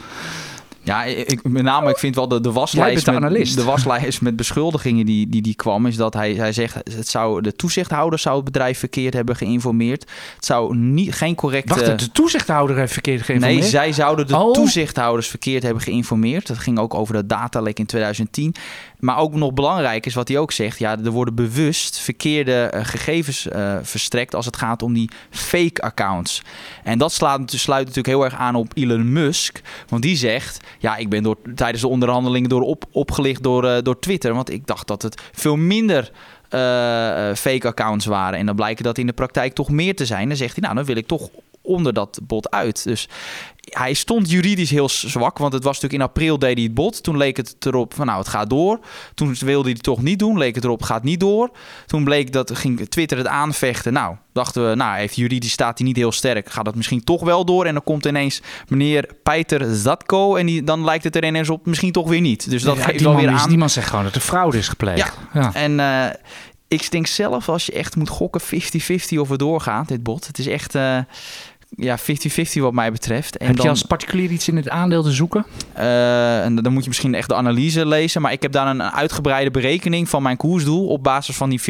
[0.84, 4.36] Ja, ik, met name, ik vind wel de, de waslijst, de met, de waslijst met
[4.36, 8.36] beschuldigingen die, die, die kwam, is dat hij, hij zegt, het zou, de toezichthouder zou
[8.36, 10.10] het bedrijf verkeerd hebben geïnformeerd.
[10.36, 11.74] Het zou niet, geen correcte...
[11.74, 13.62] wacht, de toezichthouder heeft verkeerd geïnformeerd.
[13.62, 14.54] Nee, zij zouden de Oh.
[14.54, 16.48] toezichthouders verkeerd hebben geïnformeerd.
[16.48, 18.56] Dat ging ook over de datalek in 2010.
[19.00, 20.80] Maar ook nog belangrijk is wat hij ook zegt.
[20.80, 25.82] Ja, er worden bewust verkeerde eh, gegevens eh, verstrekt als het gaat om die fake
[25.82, 26.42] accounts.
[26.84, 29.62] En dat slaat, sluit natuurlijk heel erg aan op Elon Musk.
[29.88, 33.82] Want die zegt, ja, ik ben door, tijdens de onderhandelingen door op, opgelicht door, eh,
[33.82, 34.34] door Twitter.
[34.34, 36.12] Want ik dacht dat het veel minder
[36.50, 38.40] eh, eh, fake accounts waren.
[38.40, 40.28] En dan blijken dat in de praktijk toch meer te zijn.
[40.28, 41.30] Dan zegt hij, nou, dan wil ik toch
[41.62, 42.84] onder dat bod uit.
[42.84, 43.10] Dus
[43.70, 47.04] hij stond juridisch heel zwak, want het was natuurlijk in april deed hij het bod.
[47.04, 48.80] Toen leek het erop van nou, het gaat door.
[49.14, 51.50] Toen wilde hij het toch niet doen, leek het erop, gaat niet door.
[51.86, 53.94] Toen bleek dat, ging Twitter het aanvechten.
[53.94, 56.52] Nou, dachten we, nou, heeft juridisch staat hij niet heel sterk.
[56.52, 57.66] Gaat dat misschien toch wel door?
[57.66, 61.66] En dan komt ineens meneer Peter Zatko en die, dan lijkt het er ineens op,
[61.66, 62.50] misschien toch weer niet.
[62.50, 63.50] Dus dat Ja, geeft wel weer is, aan.
[63.50, 65.18] die man zegt gewoon dat er fraude is gepleegd.
[65.34, 65.54] Ja.
[65.54, 66.06] En eh,
[66.68, 68.46] ik denk zelf, als je echt moet gokken, 50-50
[69.18, 70.28] of het doorgaat, dit bod.
[70.28, 70.98] Het is echt eh,
[71.76, 72.04] ja, 50-50
[72.54, 73.38] wat mij betreft.
[73.38, 75.46] En Heb dan, je als particulier iets in het aandeel te zoeken?
[75.74, 78.22] eh, en dan moet je misschien echt de analyse lezen.
[78.22, 81.64] Maar ik heb daar een uitgebreide berekening van mijn koersdoel op basis van die 50-50.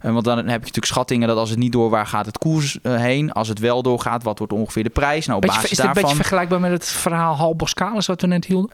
[0.00, 2.38] Eh, want dan heb je natuurlijk schattingen dat als het niet door, waar gaat het
[2.38, 3.32] koers eh, heen?
[3.32, 5.26] Als het wel doorgaat, wat wordt ongeveer de prijs?
[5.26, 6.20] Nou, op Beetje, basis is dit een beetje daarvan...
[6.24, 8.70] vergelijkbaar met het verhaal Hal Boskalis wat we net hielden?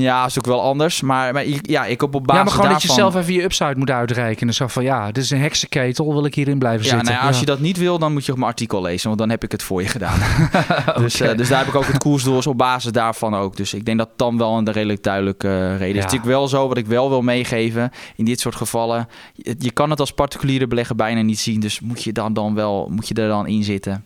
[0.00, 1.00] Ja, is ook wel anders.
[1.00, 2.96] Maar, ja, ik heb op basis ja, maar gewoon dat daarvan...
[2.96, 4.54] je zelf even je upside moet uitrekenen.
[4.54, 7.06] Zo van, ja, dit is een heksenketel, wil ik hierin blijven Ja, zitten.
[7.08, 8.87] nou ja, als je dat niet wil, dan moet je ook mijn artikel lezen.
[8.96, 10.18] Want dan heb ik het voor je gedaan.
[11.02, 13.56] dus, eh, dus daar heb ik ook het koersdoel op basis daarvan ook.
[13.56, 15.78] Dus ik denk dat dan wel een redelijk duidelijke eh, reden is.
[15.78, 16.02] Het is Ja.
[16.02, 19.08] natuurlijk wel zo, wat ik wel wil meegeven in dit soort gevallen.
[19.32, 21.60] Je, je kan het als particuliere belegger bijna niet zien.
[21.60, 24.04] Dus moet je, dan, dan wel, moet je er dan in zitten.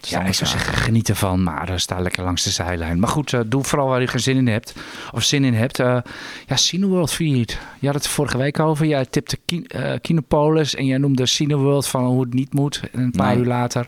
[0.00, 2.98] Ja, ik zou zeggen, geniet ervan, maar uh, sta lekker langs de zijlijn.
[2.98, 4.74] Maar goed, eh, doe vooral waar je geen zin in hebt.
[5.12, 5.78] Of zin in hebt.
[5.78, 5.98] Eh
[6.46, 7.58] ja, Cineworld viert.
[7.78, 8.86] Je had het vorige week over.
[8.86, 9.66] Jij tipte Ki-
[10.00, 12.80] Kinopolis en jij noemde Cineworld van hoe het niet moet.
[12.92, 13.38] En een paar Nee.
[13.38, 13.86] uur later.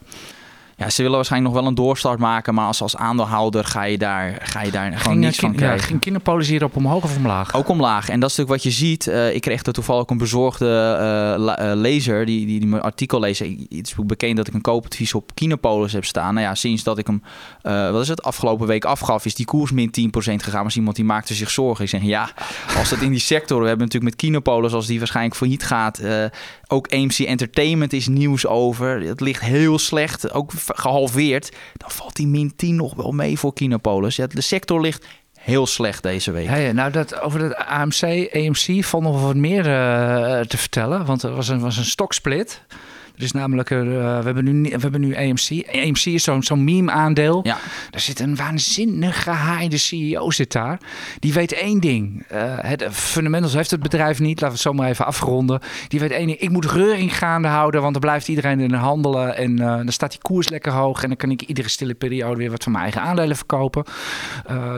[0.80, 3.98] Ja, ze willen waarschijnlijk nog wel een doorstart maken, maar als, als aandeelhouder ga je
[3.98, 5.86] daar, ga je daar gewoon Ging, niets eh, van kin- ja, krijgen.
[5.88, 7.54] ging Kinderpolis hierop omhoog of omlaag?
[7.54, 8.08] Ook omlaag.
[8.08, 9.06] En dat is natuurlijk wat je ziet.
[9.06, 12.82] Eh, ik kreeg er toevallig ook een bezorgde eh, eh, lezer die, die, die mijn
[12.82, 13.38] artikel leest.
[13.40, 16.34] Het is bekend dat ik een koopadvies op Kinopolis heb staan.
[16.34, 17.22] Nou ja, sinds dat ik hem,
[17.62, 20.62] eh, wat is het, afgelopen week afgaf, is die koers min 10% gegaan.
[20.62, 21.84] Maar iemand die maakte zich zorgen.
[21.84, 22.30] Ik zeg, ja,
[22.78, 26.00] als dat in die sector, we hebben natuurlijk met Kinopolis, als die waarschijnlijk failliet gaat.
[26.70, 29.00] Ook AMC Entertainment is nieuws over.
[29.00, 31.52] Het ligt heel slecht, ook gehalveerd.
[31.76, 34.16] Dan valt die min 10 nog wel mee voor Kinopolis.
[34.16, 35.06] Ja, de sector ligt
[35.38, 36.46] heel slecht deze week.
[36.46, 41.04] Hey, nou, dat, over het AMC, AMC valt nog wat meer eh, te vertellen.
[41.04, 42.62] Want er was een, was een stoksplit.
[43.20, 45.66] Er is namelijk, eh, we, hebben nu, we hebben nu AMC.
[45.72, 47.40] AMC is zo'n zo'n meme-aandeel.
[47.42, 47.58] Ja.
[47.90, 50.80] Daar zit een waanzinnig gehaaide CEO zit daar.
[51.18, 52.24] Die weet één ding.
[52.28, 54.40] Eh, het fundamentals heeft het bedrijf niet.
[54.40, 55.60] Laten we het zo maar even afronden.
[55.88, 56.38] Die weet één ding.
[56.38, 57.80] Ik moet reuring gaande houden.
[57.80, 59.36] Want dan blijft iedereen in handelen.
[59.36, 61.02] En eh, dan staat die koers lekker hoog.
[61.02, 63.84] En dan kan ik iedere stille periode weer wat van mijn eigen aandelen verkopen.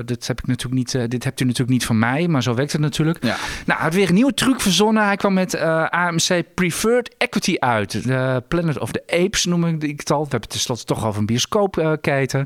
[0.04, 2.28] Dit, heb ik natuurlijk niet, dit hebt u natuurlijk niet van mij.
[2.28, 3.24] Maar zo werkt het natuurlijk.
[3.24, 3.36] Ja.
[3.66, 5.04] Nou, hij had weer een nieuwe truc verzonnen.
[5.04, 5.58] Hij kwam met
[5.90, 8.04] AMC Preferred Equity uit.
[8.04, 10.22] De Planet of the Apes noem ik het al.
[10.22, 12.44] We hebben tenslotte toch over een bioscoopketen.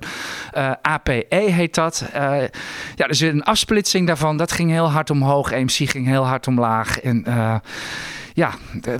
[0.53, 2.09] Eh APE heet dat.
[2.13, 2.21] Eh,
[2.95, 4.37] ja, er is een afsplitsing daarvan.
[4.37, 5.53] Dat ging heel hard omhoog.
[5.53, 7.01] AMC ging heel hard omlaag.
[7.01, 7.57] En eh,
[8.37, 8.51] ja,
[8.83, 8.95] eh,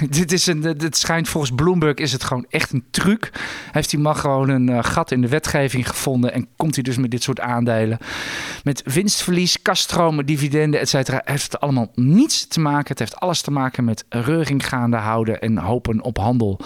[0.18, 3.30] dit is een, dit schijnt volgens Bloomberg is het gewoon echt een truc.
[3.70, 6.96] Heeft die man gewoon een eh, gat in de wetgeving gevonden en komt hij dus
[6.96, 7.98] met dit soort aandelen.
[8.64, 11.20] Met winstverlies, kaststromen, dividenden, et cetera.
[11.24, 12.88] Heeft het allemaal niets te maken.
[12.88, 16.60] Het heeft alles te maken met reuring gaande houden en hopen op handel.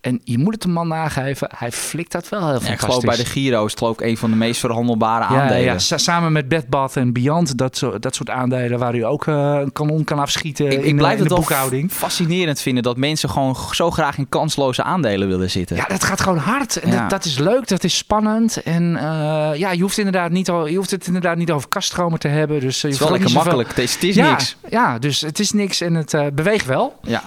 [0.00, 3.00] En je moet het de man nageven, hij flikt dat wel heel Ja, ik geloof
[3.04, 5.62] bij de Giro is het geloof ik een van de meest verhandelbare aandelen.
[5.64, 8.94] Ja, ja, sa- samen met Bed Bath en Beyond, dat, soort- dat soort aandelen waar
[8.94, 11.92] u ook eh, een kanon kan afschieten Ik, ik blijf in het boekhouding.
[11.92, 15.76] fascinerend vinden dat mensen gewoon zo graag in kansloze aandelen willen zitten.
[15.76, 16.76] Ja, dat gaat gewoon hard.
[16.76, 17.00] En Ja.
[17.00, 18.62] dat, dat is leuk, dat is spannend.
[18.62, 22.18] En eh, ja, je hoeft, inderdaad niet, al- je hoeft het inderdaad niet over kaststromen
[22.18, 22.60] te hebben.
[22.60, 23.68] Dus, eh, het je is wel lekker makkelijk.
[23.68, 24.56] Het is, het is ja, niks.
[24.70, 26.98] Ja, dus het is niks en het eh, beweegt wel.
[27.02, 27.22] Ja.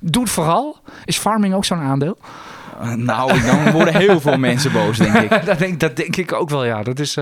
[0.00, 0.76] Doe het vooral.
[1.04, 2.18] Is farming ook zo'n aandeel?
[2.96, 5.44] Nou, dan worden heel veel mensen boos, denk ik.
[5.44, 6.82] dat, denk, dat denk ik ook wel, ja.
[6.82, 7.16] Dat is,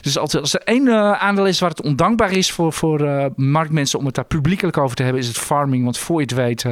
[0.00, 3.26] dus als, als er één eh, aandeel is waar het ondankbaar is voor, voor eh,
[3.36, 5.84] marktmensen om het daar publiekelijk over te hebben, is het farming.
[5.84, 6.64] Want voor je het weet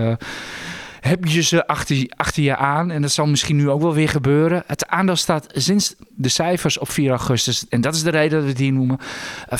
[1.00, 2.90] heb je ze achter, achter je aan.
[2.90, 4.62] En dat zal misschien nu ook wel weer gebeuren.
[4.66, 8.42] Het aandeel staat sinds de cijfers op 4 augustus, en dat is de reden dat
[8.42, 8.98] we het hier noemen,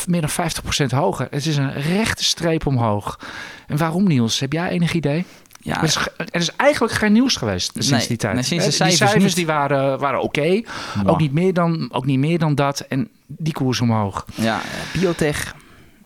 [0.06, 0.50] meer dan
[0.84, 1.26] 50% hoger.
[1.30, 3.18] Het is een rechte streep omhoog.
[3.66, 4.40] En waarom, Niels?
[4.40, 5.24] Heb jij enig idee?
[5.64, 8.34] Ja, Er is, er is eigenlijk geen nieuws geweest sinds Nee, die tijd.
[8.34, 10.62] nee, sinds de cijfers die cijfers die waren, waren oké.
[11.06, 12.80] Ook, niet meer dan, ook niet meer dan dat.
[12.80, 14.24] En die koers omhoog.
[14.34, 14.60] ja,
[14.92, 15.54] biotech.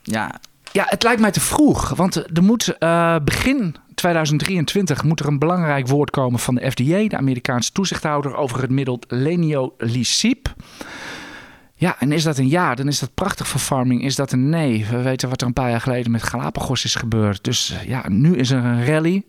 [0.02, 0.40] Ja,
[0.72, 1.88] Ja, het lijkt mij te vroeg.
[1.88, 7.08] Want er moet eh, begin 2023 moet er een belangrijk woord komen van de FDA,
[7.08, 10.48] de Amerikaanse toezichthouder, over het middel leniolisib.
[11.80, 14.04] Ja, en is dat een ja, dan is dat prachtig voor farming.
[14.04, 14.86] Is dat een nee?
[14.90, 17.44] We weten wat er een paar jaar geleden met Galapagos is gebeurd.
[17.44, 19.24] Dus eh, ja, nu is er een rally.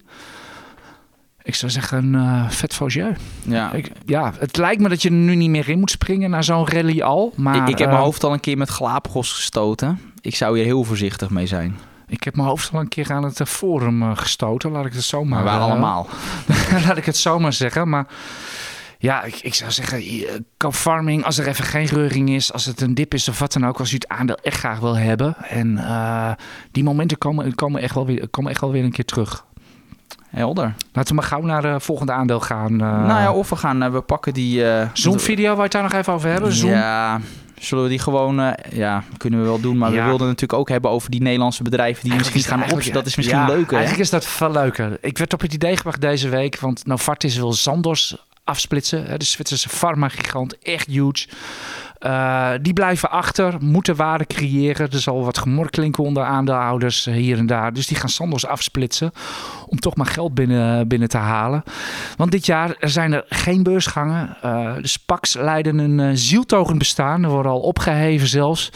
[1.43, 3.11] Ik zou zeggen, eh vet faux jeu.
[3.41, 3.71] ja.
[3.71, 6.43] Ik, ja, het lijkt me dat je er nu niet meer in moet springen naar
[6.43, 7.33] zo'n rally al.
[7.35, 9.99] Maar, ik, ik heb eh, mijn hoofd al een keer met Galapagos gestoten.
[10.21, 11.77] Ik zou hier heel voorzichtig mee zijn.
[12.07, 14.71] ik heb mijn hoofd al een keer aan het eh, forum eh, gestoten.
[14.71, 15.45] Laat ik het zo maar...
[15.45, 16.07] Eh, allemaal.
[16.85, 17.89] laat ik het zo maar zeggen.
[17.89, 18.05] Maar
[19.01, 22.53] ja, ik, ik zou zeggen, eh, farming als er even geen reuring is.
[22.53, 23.79] Als het een dip is of wat dan ook.
[23.79, 25.35] Als u het aandeel echt graag wil hebben.
[25.37, 26.31] En eh,
[26.71, 29.45] die momenten komen, komen, echt wel weer, komen echt wel weer een keer terug.
[30.29, 30.73] Helder.
[30.93, 32.71] Laten we maar gauw naar het volgende aandeel gaan.
[32.71, 34.65] eh nou ja, of we gaan, eh, we pakken die...
[34.71, 36.51] eh, Zoom-video, waar het daar nog even over hebben?
[36.53, 36.69] Zoom?
[36.71, 37.19] Ja,
[37.59, 38.39] zullen we die gewoon...
[38.39, 39.77] eh, ja, kunnen we wel doen.
[39.77, 40.01] Maar Ja.
[40.01, 42.87] we wilden natuurlijk ook hebben over die Nederlandse bedrijven die Eigenlijk misschien is gaan het
[42.87, 42.93] op.
[42.93, 43.71] eigenlijk- Dat is misschien ja, leuker.
[43.71, 43.83] hè?
[43.83, 44.97] Eigenlijk is dat veel leuker.
[45.01, 48.13] Ik werd op het idee gebracht deze week, want Novartis wil Sandoz
[48.49, 49.19] afsplitsen.
[49.19, 51.27] De Zwitserse farmagigant, echt huge.
[51.99, 54.91] Eh, die blijven achter, moeten waarde creëren.
[54.91, 57.73] Er zal wat gemor klinken onder aandeelhouders eh, hier en daar.
[57.73, 59.11] Dus die gaan Sandoz afsplitsen
[59.69, 61.63] om toch maar geld binnen, binnen te halen.
[62.17, 64.37] Want dit jaar zijn er geen beursgangen.
[64.81, 67.23] De SPACs leiden een eh, zieltogend bestaan.
[67.23, 68.69] Er worden al opgeheven zelfs.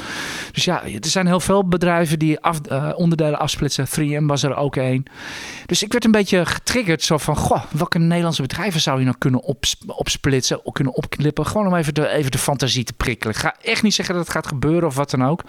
[0.51, 3.85] Dus ja, er zijn heel veel bedrijven die af, eh, onderdelen afsplitsen.
[3.87, 5.03] 3M was er ook één.
[5.65, 7.03] Dus ik werd een beetje getriggerd.
[7.03, 10.65] Zo van, goh, welke Nederlandse bedrijven zou je nou kunnen ops- opsplitsen?
[10.65, 11.45] Of kunnen opknippen?
[11.45, 13.33] Gewoon om even de, even de fantasie te prikkelen.
[13.33, 15.43] Ik ga echt niet zeggen dat het gaat gebeuren of wat dan ook.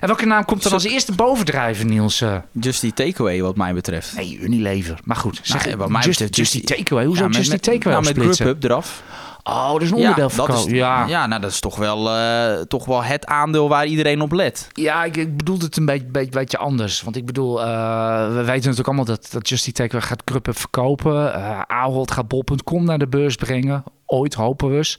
[0.00, 2.24] En welke naam komt er als eerste bovendrijven, Niels?
[2.52, 4.16] Just die takeaway wat mij betreft.
[4.16, 4.87] nee, Unilever.
[5.04, 7.04] Maar goed, zeg, ja, wat mij just, betreft just Just die takeaway.
[7.06, 8.36] Hoezo Ja, just die met- takeaway nou, met?
[8.36, 9.02] Grubhub eraf.
[9.42, 10.76] Oh, dat is een onderdeel van dat is, kolen.
[10.76, 14.32] Ja, ja, nou dat is toch wel, eh, toch wel het aandeel waar iedereen op
[14.32, 14.68] let.
[14.72, 17.02] Ja, ik, ik bedoel het een beetje, beetje, beetje anders.
[17.02, 21.34] Want ik bedoel, eh, we weten natuurlijk allemaal dat, dat Justy Takeaway gaat Kruppen verkopen.
[21.34, 23.84] Eh Ahold gaat bol.com naar de beurs brengen.
[24.10, 24.98] Ooit, hopen we eens.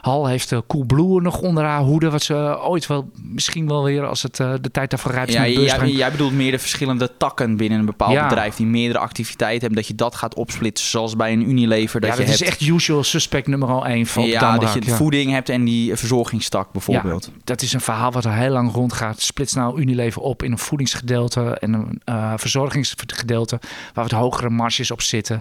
[0.00, 2.10] Hal heeft uh, Coolblue nog onder haar hoede.
[2.10, 5.42] Wat ze ooit wel, misschien wel weer, als het eh, de tijd daarvoor rijpt, Ja,
[5.44, 8.28] de jij, bedoelt meer de verschillende takken binnen een bepaald Ja.
[8.28, 12.00] bedrijf die meerdere activiteiten hebben, dat je dat gaat opsplitsen, zoals bij een Unilever.
[12.00, 14.84] Dat ja, je dat is hebt, echt usual suspect nummer 1 van ja, Damrak, dat
[14.84, 14.96] je ja.
[14.96, 17.24] voeding hebt en die verzorgingstak bijvoorbeeld.
[17.32, 19.20] Ja, dat is een verhaal wat er heel lang rondgaat.
[19.20, 23.60] Splits nou Unilever op in een voedingsgedeelte en een eh, verzorgingsgedeelte
[23.94, 25.40] waar wat hogere marges op zitten.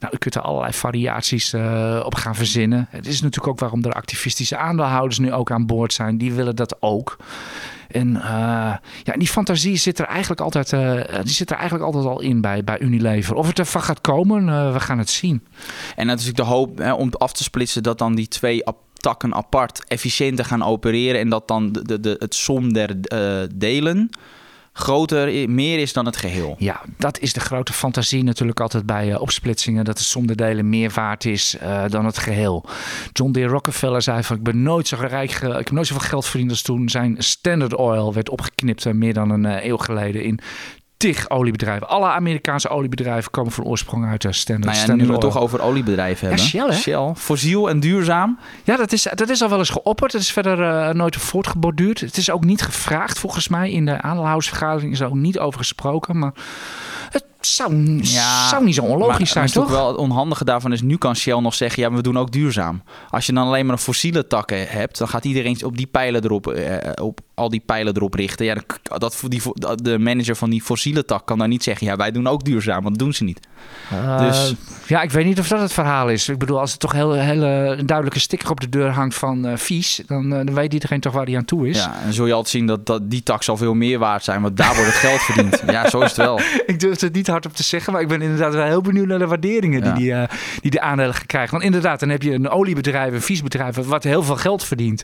[0.00, 2.50] Nou, u kunt er allerlei variaties eh, op gaan verzinnen.
[2.88, 6.18] Het is natuurlijk ook waarom er activistische aandeelhouders nu ook aan boord zijn.
[6.18, 7.16] Die willen dat ook.
[7.92, 12.04] En eh, ja, die fantasie zit er eigenlijk altijd, eh, die zit er eigenlijk altijd
[12.04, 13.34] al in bij, bij Unilever.
[13.34, 15.46] Of het ervan gaat komen, eh, we gaan het zien.
[15.96, 19.84] En natuurlijk de hoop hè, om af te splitsen dat dan die twee takken apart
[19.86, 22.94] efficiënter gaan opereren en dat dan de, de, het som der
[23.54, 24.10] delen
[24.72, 26.54] groter, meer is dan het geheel.
[26.58, 29.84] Ja, dat is de grote fantasie natuurlijk altijd bij eh, opsplitsingen.
[29.84, 32.64] Dat de som delen meer waard is eh, dan het geheel.
[33.12, 33.36] John D.
[33.36, 36.88] Rockefeller zei van ik nooit zo rijk, ik heb nooit zoveel geld verdiend als toen
[36.88, 40.40] zijn Standard Oil werd opgeknipt eh, meer dan een eeuw geleden in
[41.02, 41.88] tig oliebedrijven.
[41.88, 45.34] Alle Amerikaanse oliebedrijven komen van oorsprong uit de Standard, Nou ja, nu Standard we het
[45.34, 46.76] toch over oliebedrijven Ja, hebben.
[46.76, 47.14] Shell, hè?
[47.14, 48.38] fossiel en duurzaam.
[48.64, 50.12] Ja, dat is, dat is al wel eens geopperd.
[50.12, 52.00] Dat is verder eh, nooit voortgeborduurd.
[52.00, 53.70] Het is ook niet gevraagd volgens mij.
[53.70, 56.18] In de aandeelhoudersvergadering is er ook niet over gesproken.
[56.18, 56.32] Maar
[57.10, 59.62] het zou, Ja, zou niet zo onlogisch zijn, toch?
[59.64, 62.18] toch wel het onhandige daarvan is, nu kan Shell nog zeggen, ja, maar we doen
[62.18, 62.82] ook duurzaam.
[63.10, 66.24] Als je dan alleen maar een fossiele takken hebt, dan gaat iedereen op die pijlen
[66.24, 68.46] erop, eh, op al die pijlen erop richten.
[68.46, 68.56] Ja,
[68.98, 69.42] dat, voor die,
[69.74, 72.82] de manager van die fossiele tak kan dan niet zeggen, ja, wij doen ook duurzaam,
[72.82, 73.40] want dat doen ze niet.
[73.90, 74.54] Eh, Dus-
[74.86, 76.28] Ja, ik weet niet of dat het verhaal is.
[76.28, 77.46] Ik bedoel, als er toch heel hele
[77.78, 81.00] een duidelijke sticker op de deur hangt van eh, vies, dan, eh, dan weet iedereen
[81.00, 81.76] toch waar hij aan toe is.
[81.78, 84.42] Ja, en zul je altijd zien dat, dat die tak zal veel meer waard zijn,
[84.42, 85.60] want daar wordt het geld verdiend.
[85.72, 86.40] Ja, zo is het wel.
[86.66, 89.18] Ik durf het niet hardop te zeggen, maar ik ben inderdaad wel heel benieuwd naar
[89.18, 89.92] de waarderingen Ja.
[89.92, 90.28] die, die, eh,
[90.60, 91.50] die de aandelen krijgen.
[91.50, 95.02] Want inderdaad, dan heb je een oliebedrijf, een vies bedrijf, wat heel veel geld verdient.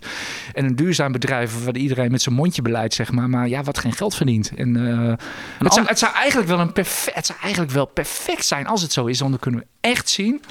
[0.53, 3.79] En een duurzaam bedrijf waar iedereen met zijn mondje beleidt, zeg maar, maar ja, wat
[3.79, 4.53] geen geld verdient.
[4.57, 5.26] En, eh,
[5.59, 8.83] het, zou, het, zou eigenlijk wel een perfect, het zou eigenlijk wel perfect zijn als
[8.83, 10.43] het zo is, want dan kunnen we echt zien.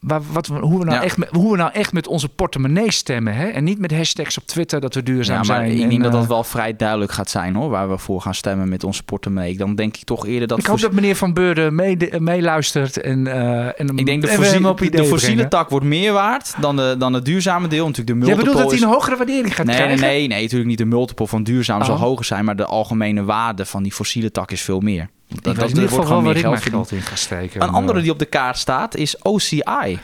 [0.00, 1.02] Waar, wat, hoe, we nou Ja.
[1.02, 3.34] echt met, hoe we nou echt met onze portemonnee stemmen.
[3.34, 3.46] Hè?
[3.46, 5.76] En niet met hashtags op Twitter dat we duurzaam Ja, maar zijn.
[5.76, 8.20] ik En, denk dat eh, dat wel vrij duidelijk gaat zijn hoor, waar we voor
[8.20, 9.56] gaan stemmen met onze portemonnee.
[9.56, 10.58] Dan denk ik toch eerder dat...
[10.58, 14.68] Ik hoop dat meneer Van Beurden mee- meeluistert en, eh en Ik denk de, fossiele,
[14.68, 17.86] op de fossiele tak wordt meer waard dan, de, dan het duurzame deel.
[17.86, 20.06] Natuurlijk de multiple bedoelt dat hij een hogere waardering gaat Nee, nee, krijgen?
[20.06, 20.78] nee, nee, natuurlijk niet.
[20.78, 22.00] De multiple van duurzaam zal Oh.
[22.00, 25.08] hoger zijn, maar de algemene waarde van die fossiele tak is veel meer.
[25.28, 27.62] Dat, Ik dat, wordt gewoon meer ik geld geld in ga steken.
[27.62, 29.98] Een andere die op de kaart staat is OCI.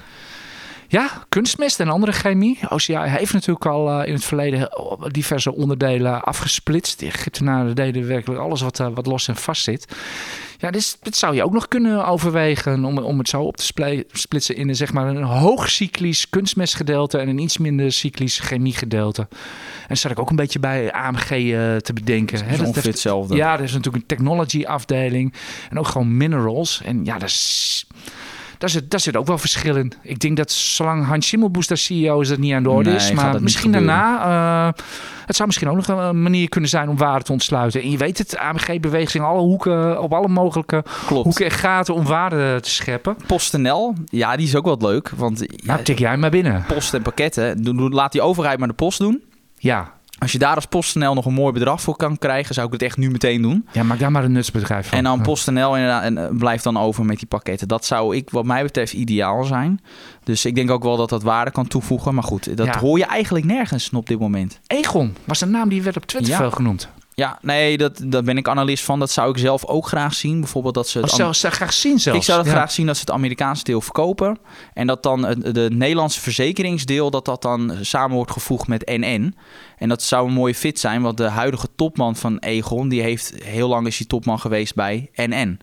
[0.93, 2.59] Ja, kunstmest en andere chemie.
[2.69, 4.69] OCI heeft natuurlijk al eh, in het verleden
[5.11, 6.99] diverse onderdelen afgesplitst.
[6.99, 9.97] De Egyptenaren deden werkelijk alles wat, eh, wat los en vast zit.
[10.59, 13.73] Ja, dus, dit zou je ook nog kunnen overwegen om, om het zo op te
[14.13, 19.29] splitsen in een, zeg maar, een hoogcyclisch kunstmestgedeelte en een iets minder cyclisch chemiegedeelte.
[19.89, 22.49] En zat ik ook een beetje bij AMG eh, te bedenken.
[22.49, 23.37] Dat Dat heeft- hetzelfde.
[23.37, 25.33] Ja, er is natuurlijk een technology afdeling
[25.71, 26.81] en ook gewoon minerals.
[26.85, 27.87] En ja, dat is,
[28.63, 29.93] daar, zit, daar zit ook wel verschil in.
[30.03, 32.99] Ik denk dat zolang Hans Schimmelboes daar CEO is, dat niet aan de orde Nee,
[32.99, 33.13] is.
[33.13, 34.23] Maar misschien daarna,
[34.69, 34.83] eh,
[35.27, 37.83] het zou misschien ook nog een manier kunnen zijn om waarde te ontsluiten.
[37.83, 41.25] En je weet het, AMG beweegt zich in alle hoeken, op alle mogelijke Klopt.
[41.25, 43.17] hoeken en gaten om waarde te scheppen.
[43.27, 45.11] PostNL, ja, die is ook wat leuk.
[45.17, 46.65] Want ja, Nou, tik jij maar binnen.
[46.69, 49.23] post en pakketten, laat die overheid maar de post doen.
[49.59, 49.93] Ja,
[50.23, 52.83] Als je daar als PostNL nog een mooi bedrag voor kan krijgen, zou ik het
[52.83, 53.67] echt nu meteen doen.
[53.73, 54.99] ja maak daar maar een nutsbedrijf van.
[54.99, 55.21] En dan.
[55.23, 57.69] PostNL inderdaad, en eh, blijft dan over met die pakketten.
[57.69, 59.81] Dat zou ik, wat mij betreft, ideaal zijn.
[60.25, 62.15] Dus ik denk ook wel dat dat waarde kan toevoegen.
[62.15, 62.79] Maar goed, dat Ja.
[62.79, 64.61] hoor je eigenlijk nergens op dit moment.
[64.67, 66.39] Egon was een naam die werd op Twitter Ja.
[66.39, 66.89] veel genoemd.
[67.15, 68.99] Ja, nee, dat, daar ben ik analist van.
[68.99, 70.41] Dat zou ik zelf ook graag zien.
[70.41, 72.19] Bijvoorbeeld dat ze het zelfs zou graag zien zelfs.
[72.19, 72.53] Ik zou dat Ja.
[72.53, 74.39] graag zien dat ze het Amerikaanse deel verkopen.
[74.75, 79.35] En dat dan het de Nederlandse verzekeringsdeel, dat dat dan samen wordt gevoegd met NN.
[79.77, 83.33] En dat zou een mooie fit zijn, want de huidige topman van Egon, die heeft
[83.45, 85.59] heel lang is hij topman geweest bij NN.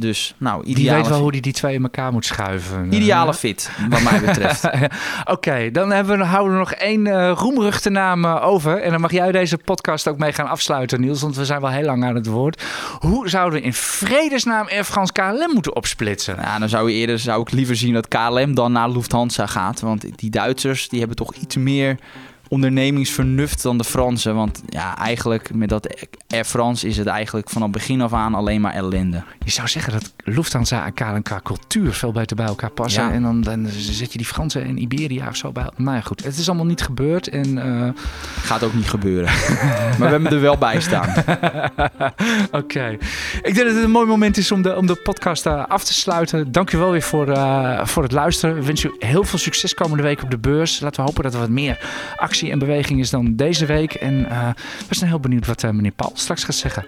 [0.00, 2.92] Dus, nou, Die ideale, weet wel hoe die die twee in elkaar moet schuiven.
[2.92, 4.68] ideale Eh, fit, wat mij betreft.
[5.34, 8.82] Oké, dan hebben we, houden we nog één eh roemruchte naam eh, over.
[8.82, 11.20] En dan mag jij deze podcast ook mee gaan afsluiten, Niels.
[11.20, 12.62] Want we zijn wel heel lang aan het woord.
[12.98, 16.36] Hoe zouden we in vredesnaam Air France KLM moeten opsplitsen?
[16.40, 19.80] Ja, dan zou, je eerder, zou ik liever zien dat KLM dan naar Lufthansa gaat.
[19.80, 21.98] Want die Duitsers die hebben toch iets meer
[22.48, 24.34] ondernemingsvernuft dan de Fransen.
[24.34, 28.60] Want ja, eigenlijk met dat Air France is het eigenlijk vanaf begin af aan alleen
[28.60, 29.22] maar ellende.
[29.44, 33.02] Je zou zeggen dat Lufthansa en KLM cultuur veel beter bij elkaar passen.
[33.02, 33.12] Ja.
[33.12, 35.70] En dan, dan zet je die Fransen en Iberia of zo bij.
[35.76, 36.24] Nou ja, goed.
[36.24, 37.28] Het is allemaal niet gebeurd.
[37.28, 37.88] En eh,
[38.42, 39.30] Gaat ook niet gebeuren.
[39.98, 41.08] maar we hebben er wel bij staan.
[42.60, 42.96] Oké.
[43.42, 45.84] Ik denk dat het een mooi moment is om de, om de podcast eh, af
[45.84, 46.52] te sluiten.
[46.52, 48.54] Dank u wel weer voor, eh, voor het luisteren.
[48.54, 50.80] We wensen u heel veel succes komende week op de beurs.
[50.80, 51.78] Laten we hopen dat er wat meer
[52.16, 53.94] actie en beweging is dan deze week.
[53.94, 54.48] En eh,
[54.88, 56.86] we zijn heel benieuwd wat eh, meneer Paul straks gaat zeggen.